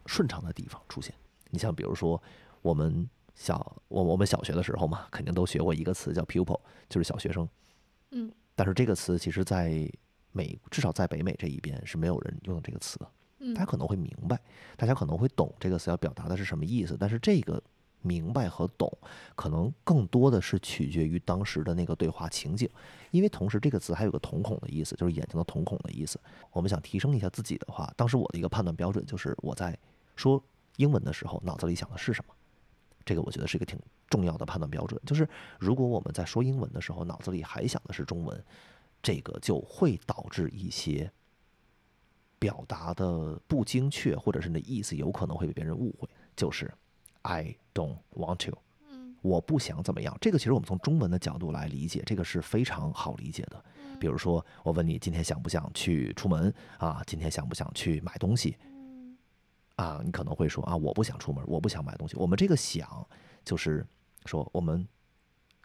[0.06, 1.14] 顺畅的地方出现。
[1.50, 2.22] 你像比如说，
[2.62, 7.48] 我们小我我们小学的时候嘛，肯定都学过一个词叫 pupil，就是小学生。
[8.12, 9.90] 嗯，但是这个词其实在
[10.32, 13.10] 美，至少在北美这一边是没有人用的这个词的。
[13.42, 14.38] 嗯大家可能会明白，
[14.76, 17.62] 大家可能会懂这个词要表达的是什么意思，但是这个
[18.02, 18.92] 明白和懂，
[19.34, 22.70] 可能更多的是取决于当时的那个对话情景，
[23.12, 26.20] 因为同时这个词还有个瞳孔的意思，就是眼睛的瞳孔的意思。
[26.52, 29.78] 我们想提升一下自己的话，当时我的一个判断标准就是我在
[30.18, 30.44] 说
[30.80, 32.34] 英文的时候，脑子里想的是什么。
[33.06, 33.78] 这个我觉得是一个挺
[34.10, 35.28] 重要的判断标准，就是
[35.60, 38.44] 如果我们在说英文的时候，脑子里还想的是中文，
[39.02, 41.12] 这个就会导致一些
[42.38, 46.08] 表达的不精确，或者是你的意思有可能会被别人误会。
[46.36, 46.72] 就是
[47.24, 48.58] I don't want to，
[48.90, 50.18] 嗯我不想怎么样。
[50.22, 53.62] 这个其实我们从中文的角度来理解，这个是非常好理解的。
[54.00, 57.04] 比如说，我问你今天想不想去出门啊？
[57.06, 58.56] 今天想不想去买东西？
[59.80, 62.16] 嗯啊，你可能会说啊，我不想出门，我不想买东西。
[62.18, 63.08] 我们这个想
[63.46, 63.86] 就是
[64.26, 64.86] 说我们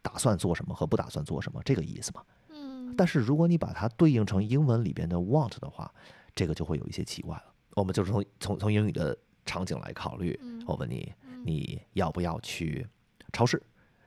[0.02, 2.22] 打算做什么和不打算做什么这个意思嘛。
[2.50, 5.92] 嗯但是如果你把它对应成英文里边的 want 的话，
[6.34, 7.52] 这个就会有一些奇怪了。
[7.74, 11.12] 我们就是从从从英语的场景来考虑，嗯我问你，
[11.42, 12.86] 你要不要去
[13.32, 13.60] 超市？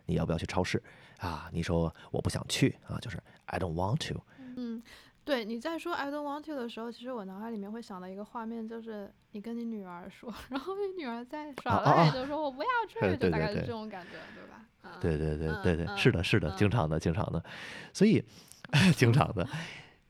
[0.05, 0.81] 你要不要去超市
[1.17, 1.49] 啊？
[1.51, 4.23] 你说我不想去啊，就是 I don't want to。
[4.55, 4.81] 嗯，
[5.27, 14.65] 对，你在说 I don't want to 的时候，其实我脑海里面会想到一个画面，就是你跟你女儿说， 然后你女儿在耍赖，啊就说我不要去，大概是对这种感觉，对吧？
[14.83, 17.43] 嗯对对对嗯对对，嗯是的，是的，经嗯常的，经常的，
[17.91, 18.23] 所以
[18.95, 19.45] 经常的，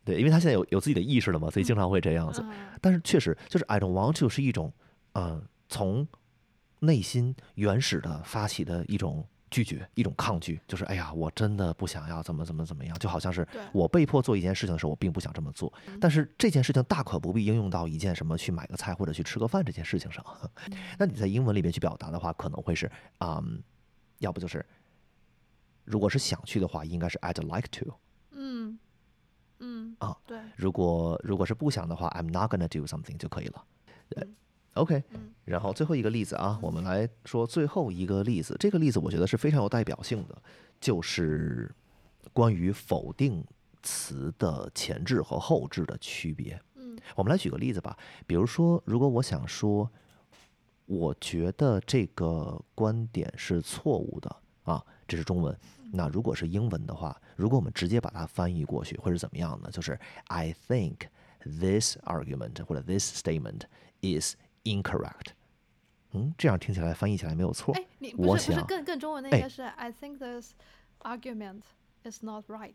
[0.05, 2.43] 对，因为他现在有有自己的意识了嘛，所以经常会这样子。
[2.45, 4.72] 嗯但是确实，就是 I don't want to 是一种，
[5.13, 6.07] 呃，从
[6.82, 20.23] 内心原始的发起的一种拒绝，一种抗拒，就是哎呀，我真的不想要怎么怎么怎么样，就好像是我被迫做一件事情的时候，我并不想这么做，但是这件事情大可不必应用到一件什么去买个菜或者去吃个饭这件事情上。
[20.97, 23.63] 那你在英文里面去表达的话，可能会是嗯，
[24.19, 24.65] 要不就是
[25.85, 27.93] 如果是想去的话，应该是 I'd like to。
[28.31, 28.77] 嗯
[29.59, 33.63] 嗯啊，对，如果如果是不想的话，I'm not gonna do something 就可以了。
[34.09, 34.27] 对
[34.78, 35.03] ，OK。
[35.13, 38.53] 嗯然后最后一个例子啊，我们来说最后一个例子。
[38.59, 40.38] 这个例子我觉得是非常有代表性的，
[40.78, 41.73] 就是
[42.34, 43.41] 关于否定
[43.82, 46.61] 词的前置和后置的区别。
[46.75, 49.89] 嗯我们来举个例子吧，比如说，如果我想说，
[50.86, 55.57] 我觉得这个观点是错误的啊，这是中文。
[55.93, 59.69] 那如果是英文的话，如果我们直接把它翻译过去，会是怎么样呢？
[59.71, 61.07] 就是 I think
[61.45, 63.61] this argument 或者 this statement
[64.01, 64.36] is
[64.76, 65.32] incorrect。
[66.13, 67.74] 嗯，这样听起来翻译起来没有错。
[67.76, 70.53] 哎，你我不是不是想更更中文的哎应该是 I think this
[71.01, 71.61] argument
[72.03, 72.74] is not right。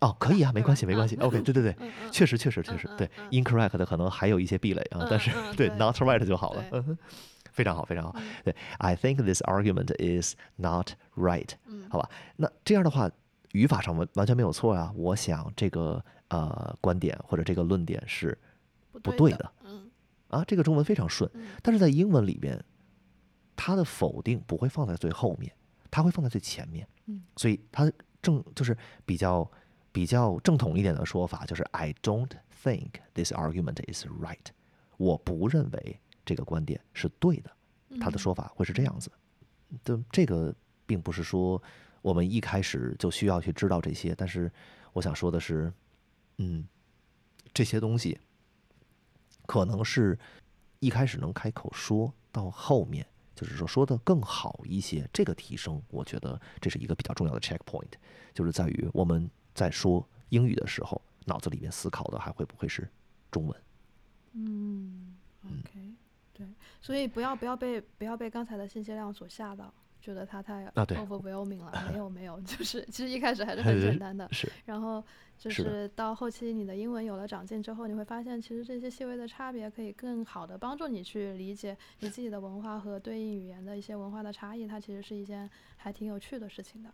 [0.00, 1.16] 哦，可以啊，没关系，没关系。
[1.16, 6.64] 嗯 OK，对对对，确实，确实，确实，对，incorrect 的可能还有一些壁垒啊，嗯但是对 not right 就好了。
[6.72, 6.98] 嗯，
[7.52, 8.12] 非常好，非常好。
[8.18, 11.50] 嗯对，I think this argument is not right。
[11.64, 13.10] 嗯好吧，那这样的话，
[13.52, 14.92] 语法上完完全没有错啊。
[14.96, 18.36] 我想这个呃观点或者这个论点是
[19.02, 19.50] 不对的
[20.28, 21.30] 啊，这个中文非常顺。
[21.34, 22.62] 嗯但是在英文里边，
[23.54, 25.52] 它的否定不会放在最后面，
[25.90, 26.86] 它会放在最前面。
[27.06, 29.50] 嗯，所以它正就是比较
[29.92, 32.30] 比较正统一点的说法，就是 I don't
[32.62, 34.46] think this argument is right。
[34.96, 37.50] 我不认为这个观点是对的。
[38.00, 39.10] 他的嗯说法会是这样子。
[39.84, 40.54] 的这个
[40.86, 41.62] 并不是说
[42.02, 44.50] 我们一开始就需要去知道这些，但是
[44.92, 45.72] 我想说的是，
[46.38, 46.66] 嗯，
[47.54, 48.18] 这些东西
[49.46, 50.18] 可能是
[50.80, 55.08] 一开始能开口说到后面，就是说说的更好一些。
[55.12, 57.92] 这个提升，我觉得这是一个比较重要的 checkpoint，
[58.34, 62.86] 就是在于我们在说英语的时候，脑子里面思考的还会不会是
[63.30, 63.62] 中文？
[64.32, 65.94] 嗯，OK，
[66.34, 66.46] 对，
[66.82, 69.72] 所以不要不要被不要被刚才的信息量所吓到，
[70.06, 71.72] 觉得它太 overwhelming 了。
[71.90, 75.02] 没有没有， 就是其实一开始还是很简单的，是然后
[75.36, 86.90] 就是到后期你的英文有了长进之后，你会发现其实这些细微的差别可以更好的帮助你去理解你自己的文化和对应语言的一些文化的差异，它其实是一件还挺有趣的事情的。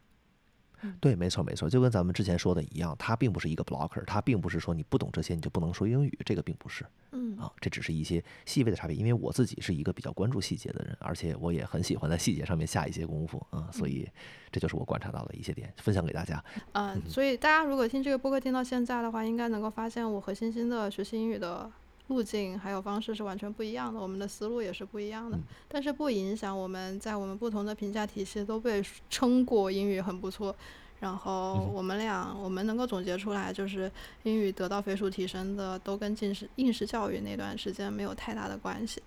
[1.01, 8.97] 对，没错没错，就跟咱们之前说的一样，它并不是一个 blocker，它并不是说你不懂这些你就不能说英语，这个并不是嗯啊，这只是一些细微的差别。
[8.97, 14.09] 因为我自己是一个比较关注细节的人，而且我也很喜欢在细节上面下一些功夫啊，所以
[14.51, 16.43] 这就是我观察到的一些点，分享给大家。
[16.72, 21.70] 嗯，所以大家如果听这个播客听到现在的话，应该能够发现我和欣欣的学习英语的
[22.12, 25.36] 路径还有方式是完全不一样的，我们的思路也是不一样的。
[25.36, 30.54] 嗯但是不影响我们在我们不同的评价体系都被称过英语很不错。
[31.00, 33.90] 然后嗯我们俩，我们能够总结出来，就是
[34.24, 39.02] 英语得到飞速提升的，都跟应试应试教育那段时间没有太大的关系。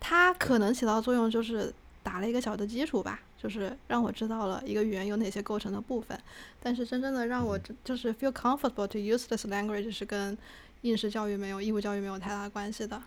[0.00, 1.72] 它可能起到作用就是
[2.02, 6.18] 打了一个小的基础吧，就是让我知道了一个语言有哪些构成的部分。
[6.60, 10.36] 但是真正的让我就是 feel comfortable to use this language 是跟
[10.84, 13.02] 应试教育没有、义务教育没有太大关系的。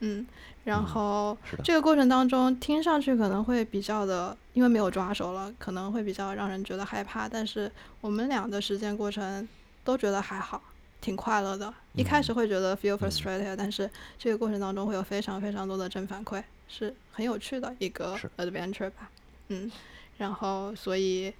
[0.00, 0.26] 嗯，
[0.64, 7.28] 然嗯后这个过程当中听上去可能会比较的，因为没有抓手了，可能会比较让人觉得害怕。
[7.28, 7.70] 但是
[8.00, 9.48] 我们俩的实践过程
[9.84, 10.60] 都觉得还好，
[11.00, 11.72] 挺快乐的。
[11.94, 19.08] 一开始会觉得 feel frustrated，、但是这个过程当中会有非常非常多的正反馈，是很有趣的一个 adventure 吧。
[19.48, 19.70] 嗯，
[20.18, 21.32] 然后所以。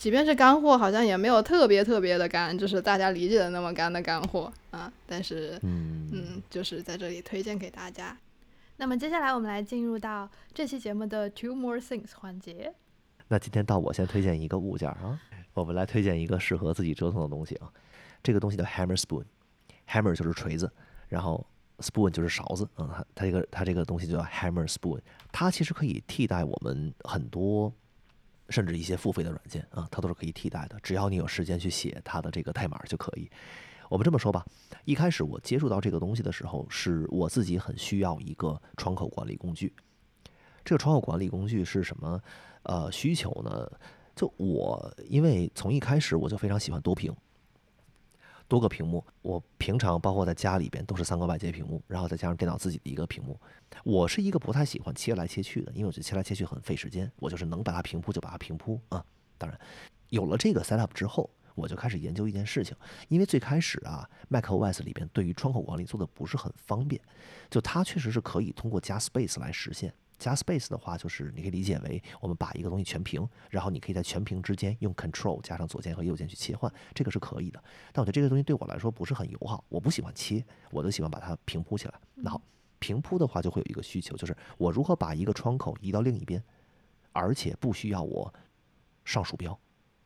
[0.00, 4.90] 即便是干货，好像也没有特别特别的干，就是大家理解的那么干的干货啊。
[5.06, 8.16] 但是，嗯嗯，就是在这里推荐给大家。
[8.78, 12.72] 那么接下来我们来进入到这期节目的 Two More Things 环节。
[13.28, 15.20] 那今天到我先推荐一个物件儿啊，
[15.52, 17.70] 我们来推荐一个适合自己折腾的东西啊。
[18.22, 20.72] 这个东西叫 hammer spoon，hammer 就是锤子，
[21.10, 21.46] 然后
[21.80, 24.98] spoon 就是勺子，嗯，它它这个它这个东西就叫 hammer spoon，
[25.30, 27.70] 它其实可以替代我们很多。
[28.50, 33.30] 甚至一些付费的软件啊，它都是可以替代的，只要你有时间去写它的这个代码就可以。
[33.88, 34.44] 我们这么说吧，
[34.84, 39.74] 一开始我接触到这个东西的时候，是我自己很需要一个窗口管理工具。
[40.64, 42.20] 这个窗口管理工具是什么？
[42.62, 43.70] 呃，需求呢？
[44.14, 47.14] 就我因为从一开始我就非常喜欢多屏，
[48.50, 49.02] 多个屏幕。
[49.22, 53.38] 我平常包括在家里边都是三个外接屏幕，然后再加上电脑自己的一个屏幕。
[53.84, 57.10] 我是一个不太喜欢切来切去的，因为我觉得切来切去很费时间。
[57.20, 59.02] 我就是能把它平铺就把它平铺啊。
[59.38, 59.58] 当然，
[60.08, 62.76] 有了这个 setup 之后，我就开始研究一件事情，
[63.08, 67.00] 因为最开始啊，macOS 里边对于窗口管理做的不是很方便，
[67.48, 69.94] 就它确实是可以通过加 space 来实现。
[70.20, 77.60] 加 space 的话，就是你可以理解为我们把一个东西全屏，然后你可以在全屏之间用 Control 加上左键和右键去切换，这个是可以的。
[77.92, 81.94] 但我觉得这个东西对我来说不是很友好，我不喜欢切，我都喜欢把它平铺起来。
[82.14, 82.40] 那好，
[82.78, 86.42] 平铺的话就会有一个需求，就是我如何把一个窗口移到另一边，
[87.12, 88.32] 而且不需要我
[89.04, 89.58] 上鼠标。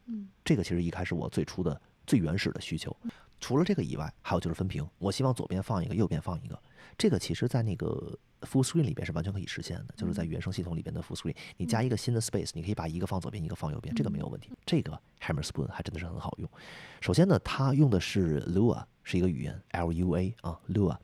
[0.07, 2.97] 嗯，这个其实一开始我最初的最原始的需求。
[3.45, 6.59] 除了这个以外，还有就是分屏，我希望左边放一个，右边放一个。
[6.97, 14.51] 这个其实在那个 Full Screen 里边是完全可以实现的，就是在原生系统里边的 Full Screen，你加一个新的 Space，你可以把一个放左边，一个放右边，这个没有问题。
[14.65, 16.49] 这个 Hammer Spoon 还真的是很好用。
[17.03, 20.97] 首先呢，它用的是 Lua，是一个语言 L U A 啊，Lua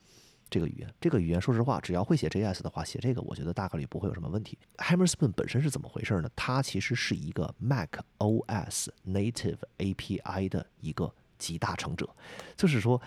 [0.49, 0.95] 这个语言。
[0.99, 4.57] 这个语言说实话，只要会写 JS 的话，写这个我觉得大概率不会有什么问题。
[4.79, 6.31] Hammer Spoon 本身是怎么回事呢？
[6.35, 12.09] 它其实是一个 Mac OS Native API 的一个集大成者，
[12.57, 13.03] 就是说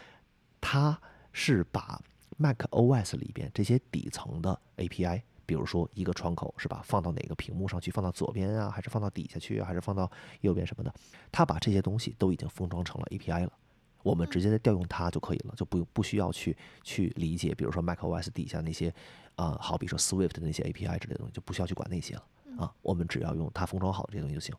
[0.60, 0.99] 它
[1.31, 2.01] 是把
[2.35, 10.11] Mac OS 里边这些底层的 API，比如说一个窗口是吧，放到哪个屏幕上去，放到左边啊，还是放到底下去啊，还是放到
[10.41, 10.93] 右边什么的，
[11.31, 13.53] 它把这些东西都已经封装成了 API 了，
[14.01, 18.93] 我们直接调用它就可以了，就不用不需要去去理解，比如说 Mac OS 底下那些
[19.35, 22.23] 啊，好比说 Swift 的那些 API 之类的东西，就不需要去管那些了
[22.57, 24.55] 啊，我们只要用它封装好的这些东西就行。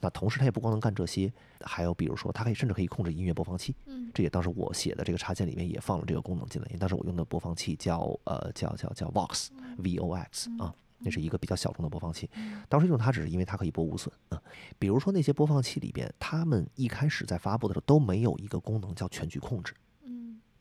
[0.00, 3.74] 那同时，它也不光能干这些，还有比如说，它可以甚至可以控制音乐播放器。
[3.86, 6.66] 嗯，这也当时我写的这个插件里面也放了这个功能进来。
[6.68, 12.28] 因为当时我用的播放器叫呃叫叫叫 Vox，V O X 啊，那是一个比较小众的播放器。
[12.68, 14.42] 当时用它只是因为它可以播无损啊。
[14.78, 19.74] 比如说那些播放器里边，他们一开始在发布的时候都没有一个功能叫全局控制。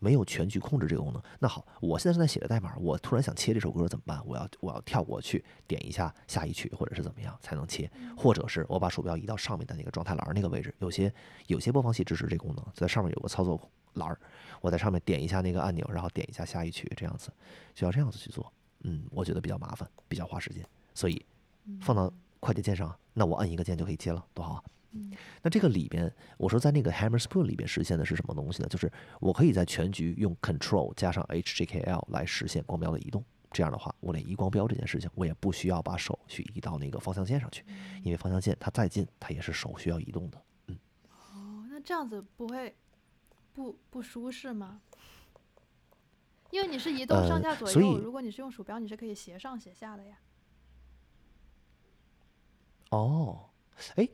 [0.03, 1.21] 嗯，没有全局控制这个功能。
[1.39, 4.21] 那好，我现在正在写着代码，我突然想切这首歌怎么办？
[4.25, 7.89] 我要我要跳过去点一下下一曲，或者是怎么样才能切？
[8.17, 10.73] 或者是我把鼠标移到上面的那个状态栏那个位置？
[10.79, 11.13] 有些
[11.47, 13.59] 有些播放器支持这功能，在上面有个操作
[13.93, 14.19] 栏儿，
[14.61, 17.31] 我在上面点一下那个按钮，然后点一下下一曲，这样子
[17.73, 18.51] 就要这样子去做。
[18.81, 21.25] 嗯，我觉得比较麻烦，比较花时间，所以
[21.79, 24.63] 放到快捷键上，那我按一个键就可以切了，多好啊！
[25.41, 28.67] 那这个里边，我说在那个 Hammer Spoon 里边实现的是什么东西呢？
[28.69, 33.23] 就是我可以在全局用 Control 加上 HJKL 来实现光标的移动。
[33.51, 37.63] 这样的话，我连移光标这件事情，我也不需要把手去移到那个方向键上去，
[38.03, 40.41] 因为方向键它再近，它也是手需要移动的。
[40.67, 40.79] 嗯，
[41.09, 42.75] 哦，那这样子不会
[43.53, 44.81] 不不舒适吗？
[46.49, 50.17] 因为你是移动上下左右，如果你是用鼠标，你是可以斜上斜下的呀。
[52.89, 53.49] 哦，
[53.95, 54.07] 哎，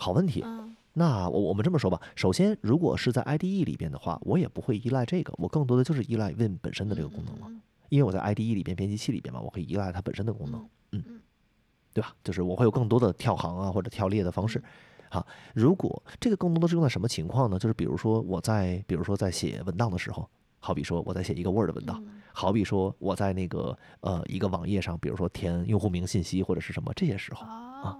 [0.00, 0.42] 好问题。
[0.44, 7.46] 嗯那我我们这么说吧，首先，如果是在 IDE 里边的话，我也不会依赖这个，我更多的就是依赖 Win 本身的这个功能了。
[7.48, 7.60] 嗯
[7.90, 10.60] 因为我在 IDE 里边编辑器里边嘛，我可以依赖它本身的功能，
[10.92, 11.20] 嗯嗯，
[11.92, 12.14] 对吧？
[12.22, 14.62] 就是我会有更多的跳行啊或者跳列的方式。
[15.08, 17.58] 好，如果这个更多的是用在什么情况呢？
[17.58, 20.28] 就是比如说我在，比如说在写文档的时候，
[20.60, 27.98] 好比说我在写一个 Word 文档，嗯好比说我在那个呃一个网页上，比如说填用户名信息或者是什么这些时候，啊，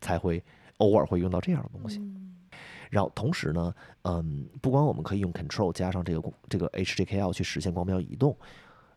[0.00, 0.42] 才会
[0.82, 1.98] 偶尔会用到这样的东西。
[1.98, 2.18] 嗯
[2.92, 8.36] 然后同时呢，嗯，不光我们可以用 Control 加上这个这个 HJKL 去实现光标移动，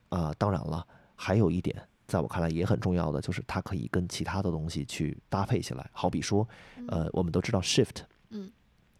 [0.09, 0.85] 啊、当然了，
[1.15, 5.89] 还有一点，在我看来也很重要的，就是它可以跟其他的东西去搭配起来。
[5.93, 6.45] 好比说，
[6.89, 7.99] 呃，我们都知道 Shift，
[8.31, 8.51] 嗯，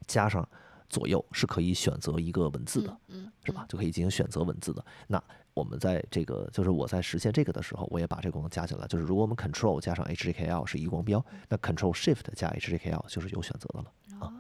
[0.08, 0.48] 加上
[0.90, 3.66] 左右是可以选择一个文字的，嗯，是吧？
[3.68, 4.86] 就可以进行选择文字的。
[5.08, 5.22] 那
[5.54, 8.86] 我们在这个就是我在实现这个的时候，我也把这个功能加进来。
[8.88, 13.92] 就是如果我们 Control 加上 HJKL 是移光标，那 Control Shift 加 HJKL 就是有选择的了。
[14.20, 14.32] 啊，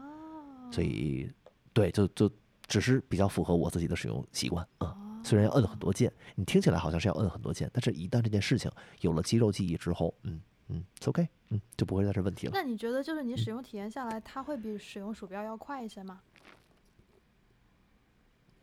[0.72, 1.31] 所以，
[1.73, 2.30] 对，就就
[2.67, 5.23] 只是比较符合我自己的使用习惯啊、嗯。
[5.23, 8.69] 虽然要摁很多键，你听起来好像是要摁很多键，但是一旦这件事情
[9.01, 12.51] 有了肌肉记忆之后，嗯嗯 OK，嗯，就不会再是问题了。
[12.53, 16.22] 那你觉得就是嗯你使用体验下来，它会比使用鼠标要快一些吗？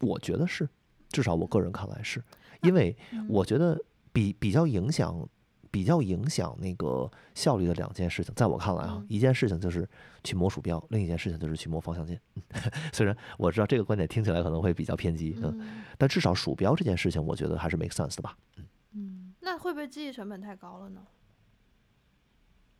[0.02, 0.68] 我觉得是，
[1.08, 2.22] 至少我个人看来是，
[2.60, 2.94] 因为
[3.28, 3.80] 我觉得
[4.12, 5.26] 比比较影响。
[5.72, 9.88] 比较影响那个效率的两件事情，在我看来啊，嗯一件事情就是
[10.22, 12.20] 去摸鼠标，另一件事情就是去摸方向键。
[12.92, 18.36] 虽然我知道这个观点听起来可能会比较偏激，嗯，嗯但至少鼠标这件事情，我觉得还是 make sense 的吧。
[18.92, 21.06] 嗯，那会不会记忆成本太高了呢？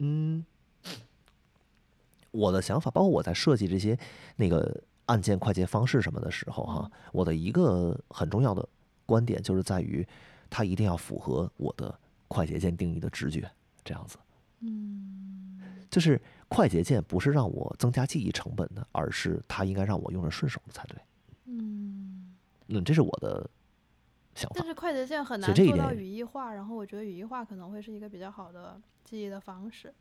[0.00, 0.44] 嗯，
[2.30, 3.98] 我的想法，包括我在设计这些
[4.36, 8.66] 那个按键快捷方式什么的时候，哈，我的一个很重要的
[9.04, 10.06] 观点就是在于，
[10.48, 11.98] 它一定要符合我的
[12.28, 13.50] 快捷键定义的直觉，
[13.84, 14.16] 这样子。
[14.60, 15.60] 嗯
[15.90, 16.18] 就是
[16.48, 20.96] 快捷键不是让我增加记忆成本的，而是它应该让我用着顺手的才对。
[21.44, 22.34] 嗯，
[22.68, 23.50] 嗯，这是我的
[24.34, 24.66] 想法但。
[24.66, 29.92] 是快捷键很难做到语义化，然后我觉得语义化可能会是一个比较好的记忆的方式。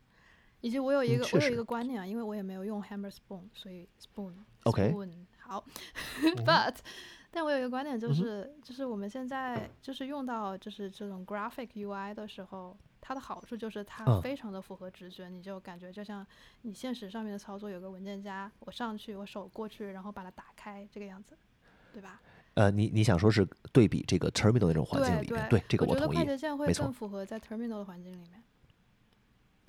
[0.62, 4.32] 以及我有一个、我有一个观念啊，因为我也没有用 Hammer Spoon，所以 Spoon
[4.62, 5.62] OK Spoon 好，
[6.46, 6.76] but
[7.30, 14.20] 但我有一个观点，就是、就是我们现在就是用到就是这种 graphic UI 的时候，它的好处就是它嗯。
[14.22, 16.26] 非常的符合直觉，你就感觉就像
[16.62, 21.36] 你现实上面的操作有个文件夹，我上去，我手过去，然后把它打开，这个样子，
[21.92, 22.20] 对吧？
[22.54, 28.42] 呃，你你想说是对比这个 terminal 那种环境对里面，对这个我觉得快捷键会更符合在 terminal 的环境里面。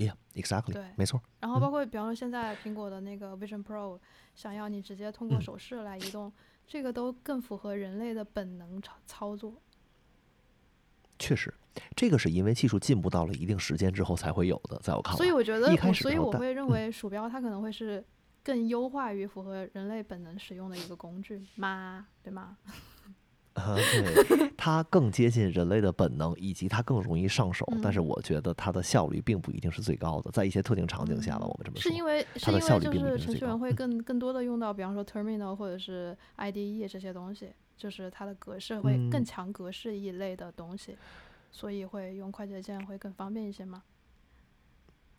[0.08, 1.22] ，Yeah，exactly，对没错。
[1.40, 4.00] 然后嗯包括比方说现在苹果的那个 Vision Pro，
[4.36, 6.32] 想要你直接通过嗯手势来移动，
[6.68, 9.54] 这个都更符合人类的本能操操作。
[11.20, 11.54] 确实，
[11.96, 15.18] 这个是因为技术进步到了一定时间之后才会有的，在我看来。
[15.18, 18.04] 所以我觉得所以我会认嗯为鼠标它可能会是
[18.44, 22.08] 更优化于符合人类本能使用的一个工具吗？
[22.22, 22.58] 对吗？
[23.54, 23.76] 啊，
[24.28, 27.68] 对，它更接近人类的本能，以及它更容易上手。
[27.82, 31.82] 但是嗯我觉得它的效率并不一定是最高的，在一些特定场景下吧，嗯我们这么说。
[31.82, 40.98] 是因为是它的效率并不一是程序员会更更多的用到，比方说 terminal 或者是 IDE 这些东西，就是它的格式会更嗯强格式一类的东西，
[41.52, 43.84] 所以会用快捷键会更方便一些吗？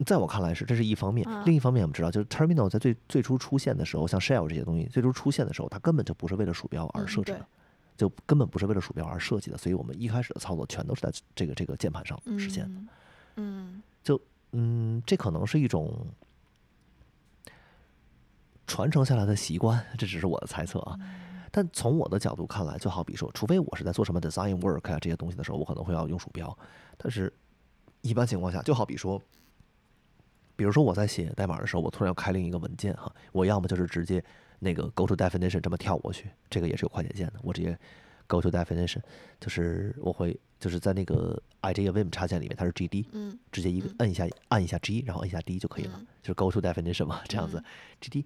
[0.05, 1.24] 在我看来是，这是一方面。
[1.31, 7.47] 嗯另一方面，我们知道，就是 terminal 在最最初出现的时候，像 shell 这些东西最初出现的时候，它根本就不是为了鼠标而设置的，
[7.97, 9.59] 就根本不是为了鼠标而设计的。
[9.59, 12.81] 所以我们一开始的操作全都是在这个这个键盘上实现的。
[13.37, 14.21] 嗯就
[14.53, 16.07] 嗯，这可能是一种
[18.66, 20.99] 传承下来的习惯，这只是我的猜测啊。
[21.51, 26.57] 但从我的角度看来，就好比说，除非我是在做什么 design work 啊这些东西的时候，我可能会要用鼠标。
[26.97, 27.33] 但是，
[28.01, 29.21] 一般情况下，就好比说，
[30.57, 34.25] 比如说我在写代码的时候，我突然要开另一个文件哈，我要么就是直接
[34.65, 37.78] 那个 go to definition 这么跳过去，这个也是有快捷键的，我直接
[38.27, 39.01] go to definition，
[39.39, 47.62] 就是我会就是在那个 ij vim 插件里面，它是 gd，嗯直接一个摁一下按一下 G，然后摁一下 D 就可以了，嗯就是 Go to definition 嘛，这样子、
[48.01, 48.24] GD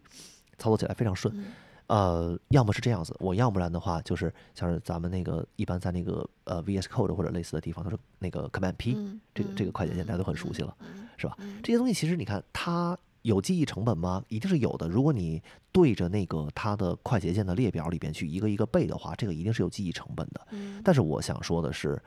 [0.56, 1.34] 操作起来非常顺。
[1.36, 1.52] 嗯
[1.88, 11.34] 呃，要么是这样子，我要不然的话就是像是咱们那个一般在那个呃 VS Code 或者类似的地方，都是那个 Command P，、嗯这个这个快捷键大家都很熟悉了，嗯是吧？
[11.38, 14.24] 嗯这些东西其实你看它有记忆成本吗？
[14.28, 14.88] 一定是有的。
[14.88, 15.42] 如果你
[15.72, 20.46] 对着那个它的快捷键的列表里边去一个一个背的话，这个一定是有记忆成本的。
[20.50, 22.00] 嗯但是我想说的是，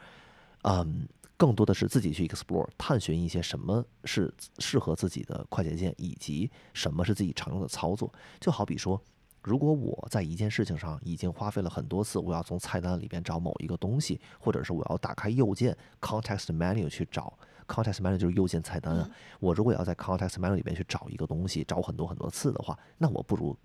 [0.64, 1.08] 嗯，
[1.38, 8.12] 更多的是自己去 explore 探寻一些什么是适合自己的快捷键，以及什么是自己常用的操作。
[8.40, 9.00] 就好比说，
[9.42, 19.10] 如果我在一件事情上已经花费了很多次，我要从菜单里边找某一个东西，或者是我要打开右键 context menu 去找 context menu 就是右键菜单啊。
[19.40, 23.58] 我如果要在 context menu 里面去找一个东西，找很多很多次的话，那我不如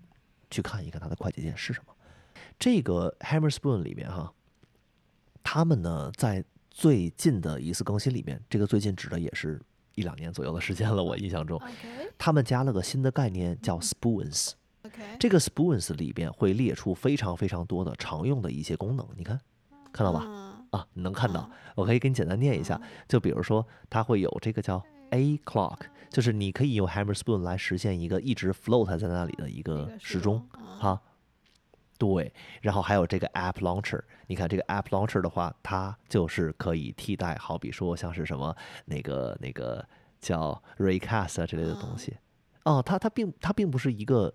[0.49, 1.93] 去看一看它的快捷键是什么。
[2.59, 4.33] 这个 Hammer Spoon 里面哈，
[5.43, 9.61] 他们呢在最近的一次更新里面，这个最近指的也是
[9.95, 11.59] 一两年左右的时间了，我印象中
[12.17, 14.51] 他们加了个新的概念叫 Spoons。
[15.19, 19.39] 这个 Spoons 里边会列出非常非常多的常用的一些功能，你看，
[19.91, 20.56] 看到吧？
[20.71, 21.49] 嗯啊，你能看到？
[21.75, 25.79] 我可以给你简单念一下，就比如说它会有这个叫 A clock，
[26.09, 31.01] 就是你可以用 Hammer Spoon 来实现一个一直 float 在那里的一一个个时钟，嗯哈。
[31.99, 32.31] 对，
[32.61, 39.83] 然后还有这个 App Launcher，你看这个 App Launcher 的话，它就是可以替代，好比说像是什么那个那个
[40.21, 42.15] 叫 Raycast 啊之类的东西。
[42.65, 44.31] 哦，它它并它并不是一个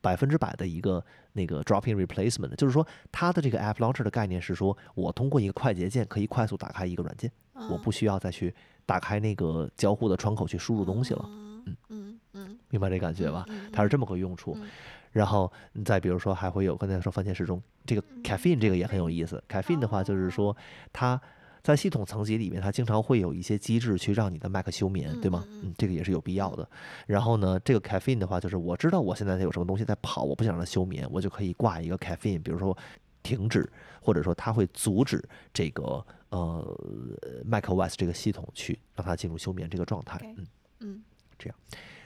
[0.00, 7.30] 百分之百的一个那个 dropping replacement，就是说它的这个 App Launcher 的概念是说我通过一个快捷键可以快速打开一个软件，
[7.70, 8.54] 我不需要再去
[8.86, 11.24] 打开那个交互的窗口去输入东西了。
[11.26, 13.44] 嗯嗯嗯明白这感觉吧？
[13.72, 14.56] 它是这么个用处。
[14.60, 14.68] 嗯
[15.12, 19.42] 然后你再比如说，还会有刚才说番茄时钟，这个嗯 caffeine 这个也很有意思。
[19.48, 20.56] caffeine 的话，就是说
[20.92, 21.20] 它
[21.62, 25.44] 在系统层级里面，它经常会有一些机制去让你的 Mac 休眠，对吗？
[25.48, 26.68] 嗯，这个也是有必要的。
[27.06, 32.76] 然后呢，这个 caffeine 的话，就是我知道我现在有什么东西在跑，我不想让它休眠，我就可以挂一个 caffeine，比如说
[33.22, 33.70] 停止，
[34.00, 35.22] 或者说它会阻止
[35.52, 40.18] 这个呃 macOS 这个系统去让它进入休眠这个状态。
[40.36, 40.46] 嗯
[40.80, 41.02] 嗯
[41.38, 41.56] 这样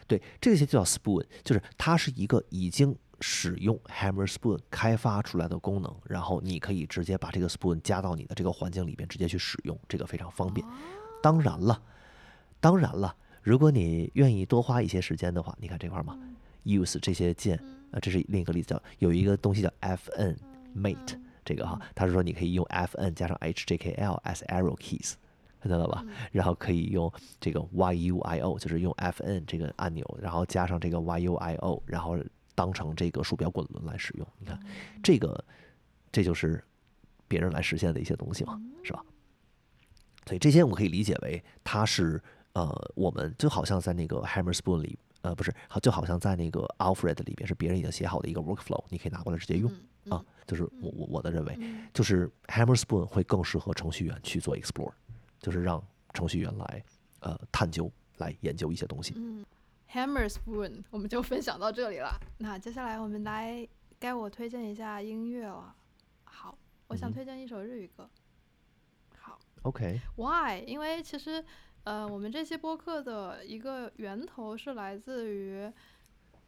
[0.07, 10.67] 对，这些就叫 spoon，就是它是一个已经使用 Hammer Spoon 开发出来的功能，然后你可以直接把这个 spoon 加到你的这个环境里边，直接去使用，这个非常方便。
[11.23, 11.81] 当然了，
[12.61, 16.19] 当然了，如果你愿意多花一些时间的话，你看这块儿嘛
[16.65, 17.59] ，use 这些键，
[17.93, 20.37] 啊，这是另一个例子，叫有一个东西叫 fn
[20.77, 25.15] mate，这个哈，它是说你可以用 fn 加上 hjkl as arrow keys。
[25.61, 26.05] 看到了吧？
[26.31, 27.11] 然后可以用
[27.41, 32.19] 这个 yuio，就是用 fn 这个按钮，然后加上这个 yuio，然后
[32.55, 34.27] 当成这个鼠标滚轮来使用。
[34.39, 34.59] 你看，
[35.03, 35.45] 这个
[36.13, 36.63] 这就是
[37.27, 39.05] 别人来实现的一些东西嘛，是吧？
[40.27, 42.23] 所以这些我们可以理解为它是
[42.53, 49.71] 呃，我们就好像在那个 Hammer Spoon 里，呃，不是，好就好像在那个 Alfred 里边是别人已经写好的一个 workflow，你可以拿过来直接用。
[50.09, 54.93] 啊嗯，就是我我我的认为，嗯就是 Hammer Spoon 会更适合程序员去做 explore，
[55.41, 55.83] 就是让
[56.13, 56.85] 程序员来
[57.21, 59.15] 呃探究、来研究一些东西。
[59.17, 59.45] 嗯
[59.95, 62.21] ，Hammer Spoon 我们就分享到这里了。
[62.39, 63.67] 那接下来我们来
[64.01, 65.73] 该我推荐一下音乐了。
[66.25, 66.59] 好，
[66.89, 68.11] 我想推荐一首日语歌。
[69.17, 70.65] 好 OK，，Why？
[70.67, 71.43] 因为其实
[71.85, 75.71] 呃，我们这期播客的一个源头是来自于，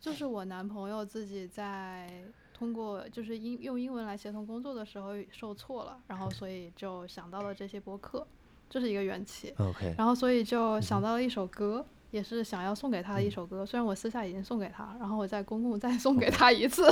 [0.01, 8.27] 就是我男朋友自己在通过就是英用英文来协同工作的时候受挫了，然后所以就想到了这些播客，
[8.69, 9.55] 这是一个缘起。
[9.59, 13.65] OK，然后所以就想到了一首歌，也是想要送给他的一嗯首歌。
[13.65, 16.85] 虽然我私下已经送给他，然后我在公共再送给他一次。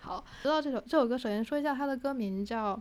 [0.00, 2.76] 好，知道这首这首歌，首先说一下它的歌名叫《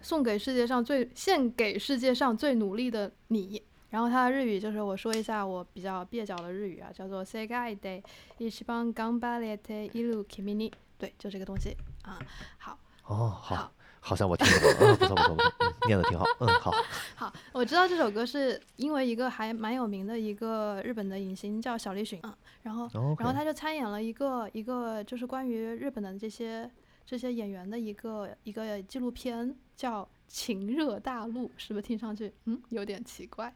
[0.00, 3.58] 送给世界上最献给世界上最努力的你》。
[3.88, 8.02] 然后它的日语就是我说一下我比较蹩脚的日语啊，叫做 “segai de
[8.38, 10.72] ichiban ganbarete iru kimi ni”。
[10.98, 12.18] 对，就这个东西啊。
[12.58, 13.72] 好，哦，好
[14.06, 16.72] 好，像我听过，嗯，不错不错不错，嗯，念的挺好，嗯，好，
[17.16, 22.88] 好，我知道这首歌是因为一个还蛮有名的一个日本的影星叫小栗旬，嗯，然后
[23.18, 26.70] 然后他就参演了一个一个就是关于日本的这些
[27.04, 33.52] 这些演员的一个一个纪录片，叫《情热大陆》，是不是听上去嗯有点奇怪？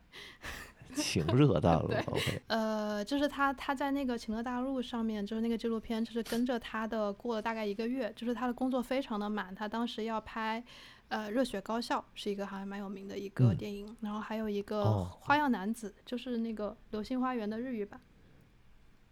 [0.96, 10.62] 情热大陆，OK，呃，就是他他在那个情乐大陆上面，就是那个纪录片，就是跟着他的过了大概一个月，就是他的工作非常的满，他当时要拍。
[11.10, 13.56] 呃，热血高校是一个还蛮有名的一个嗯。
[13.56, 18.00] 电影，然后还有一个哦花样男子，就是那个《流星花园》的日语版，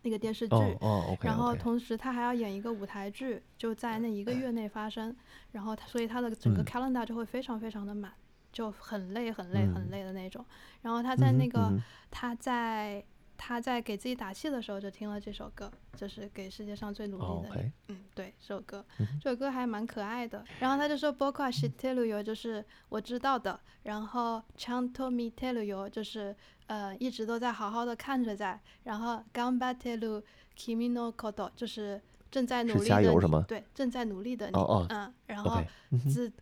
[0.02, 0.54] 那个电视剧。
[0.54, 5.12] 哦哦，OK，然后同时他还要演一个舞台剧，就在那一个月内发生，
[5.50, 6.64] 然后他所以他的整个嗯。
[6.64, 8.12] calendar 就会非常非常的满，
[8.52, 10.44] 就很累很累嗯很累的那种。
[10.82, 13.04] 然后他在那个、嗯他在
[13.36, 17.60] 他在给自己打气的时候就听了这首歌，就是给世界上最努哦力的你。
[17.60, 20.42] ，OK，嗯，对，这首歌嗯，这首歌还蛮可爱的。
[20.58, 23.60] 然后他就说 “boku wa shiteru yo”，就是我知道的。
[23.82, 26.34] 然后 “chanto miteru yo”，就是
[26.66, 28.58] 呃一直都在好好的看着在。
[28.84, 30.22] 然后 “ganbateru
[30.56, 32.00] kimi no koto”，就是
[32.30, 34.54] 正在努力的你对，正在努力的你。
[34.56, 36.32] 哦哦嗯，然后，OK，嗯哼ず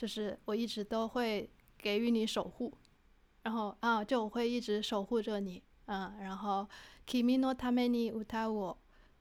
[0.00, 2.72] と守ってあげるから，就是我一直都会给予你守护，
[3.42, 6.68] 然后啊，就我会一直守护着你，嗯，然后
[7.06, 8.76] 君のために歌おう，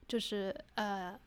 [0.08, 1.20] 就是呃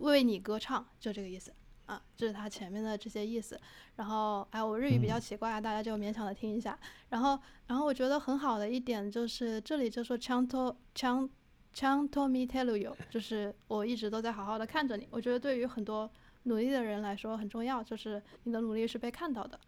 [0.00, 1.52] 为你歌唱，就这个意思
[1.86, 3.60] 啊，这是他前面的这些意思。
[3.96, 6.78] 然后哎，我日语比较嗯奇怪啊，大家就勉强的听一下。
[7.08, 11.28] 然后然后我觉得很好的一点就是这里就说ちゃんとちゃん
[11.74, 15.06] ちゃんと見てるよ，就是我一直都在好好的看着你。
[15.10, 16.10] 我觉得对于很多
[16.44, 19.58] 努力的人来说很重要，就是你的努力是被看到的，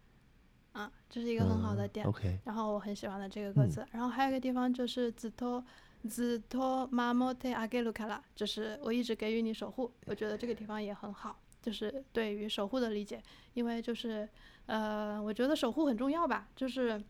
[0.73, 2.05] 啊，这是一个很好的嗯点。
[2.05, 5.63] ，OK，然后我很喜欢的这个歌嗯词，然后还有一个地方就是ずっと
[6.07, 9.91] ずっと守ってあげるから，就是我一直给予你守护。
[10.05, 13.21] 我觉得这个地方也很好，就是对于守护的理解，
[13.53, 14.27] 因为就是
[14.65, 17.01] 呃，我觉得守护很重要吧，就是。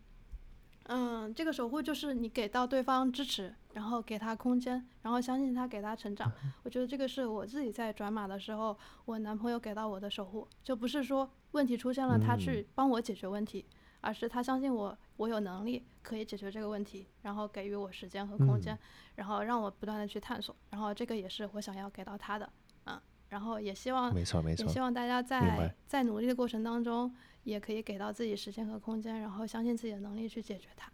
[0.85, 6.32] 嗯，这个守护就是你给到对方支持， 然后给他空间，然后相信他给他成长。
[6.64, 8.74] 我觉得这个是我自己在转码的时候，
[9.04, 13.66] 我男朋友给到我的守护，就不是说问题出现了他去帮我解决问题，
[14.00, 18.78] 而是他相信我，我有能力可以解决这个问题，然后给予我时间和空间，
[19.16, 22.50] 然后让我不断的去探索，然后这个也是我想要给到他的，
[22.86, 22.98] 嗯，
[23.28, 30.90] 然后也希望没错没错也希，望大家在在努力的过程当中，也可以给到自己时间和空间，然后相信自己的能力去解决它。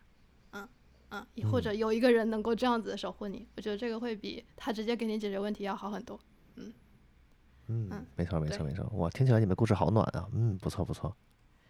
[1.11, 6.19] 嗯嗯，也或者有一个人能够这样子守护你，我觉得这个会比他直接给你解决问题要好很多。
[6.55, 6.73] 嗯
[7.67, 11.15] 嗯，没错没错对没错，哇，听起来你们故事好暖啊，嗯，不错不错。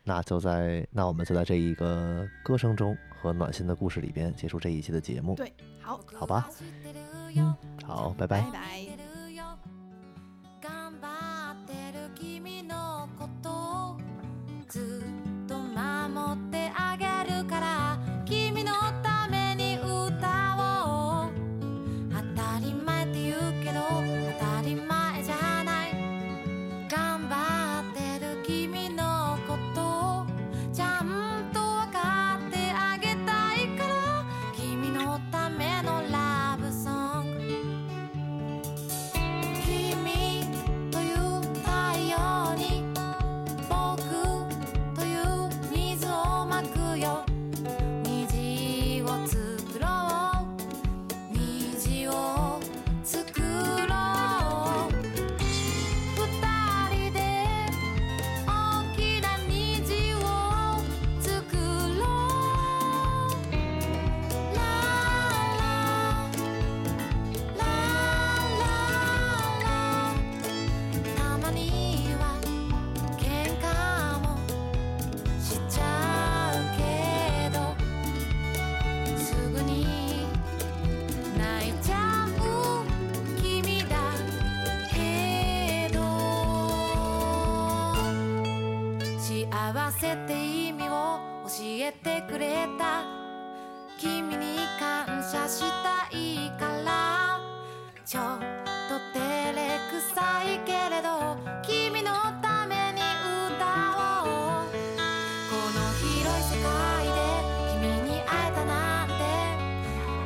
[0.03, 5.35] 那就在那我们就在这一个歌声中和暖心的故事里边结束这一期的节目。
[5.35, 6.49] 对，好，好吧，
[7.35, 7.55] 嗯，
[7.85, 8.51] 好，拜拜拜。
[8.51, 8.87] 拜。
[10.59, 13.97] 頑張ってる君のことを
[14.67, 15.03] ず
[15.45, 17.10] っと守ってあげ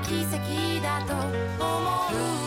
[0.06, 1.14] 奇跡だと
[1.58, 2.45] 思う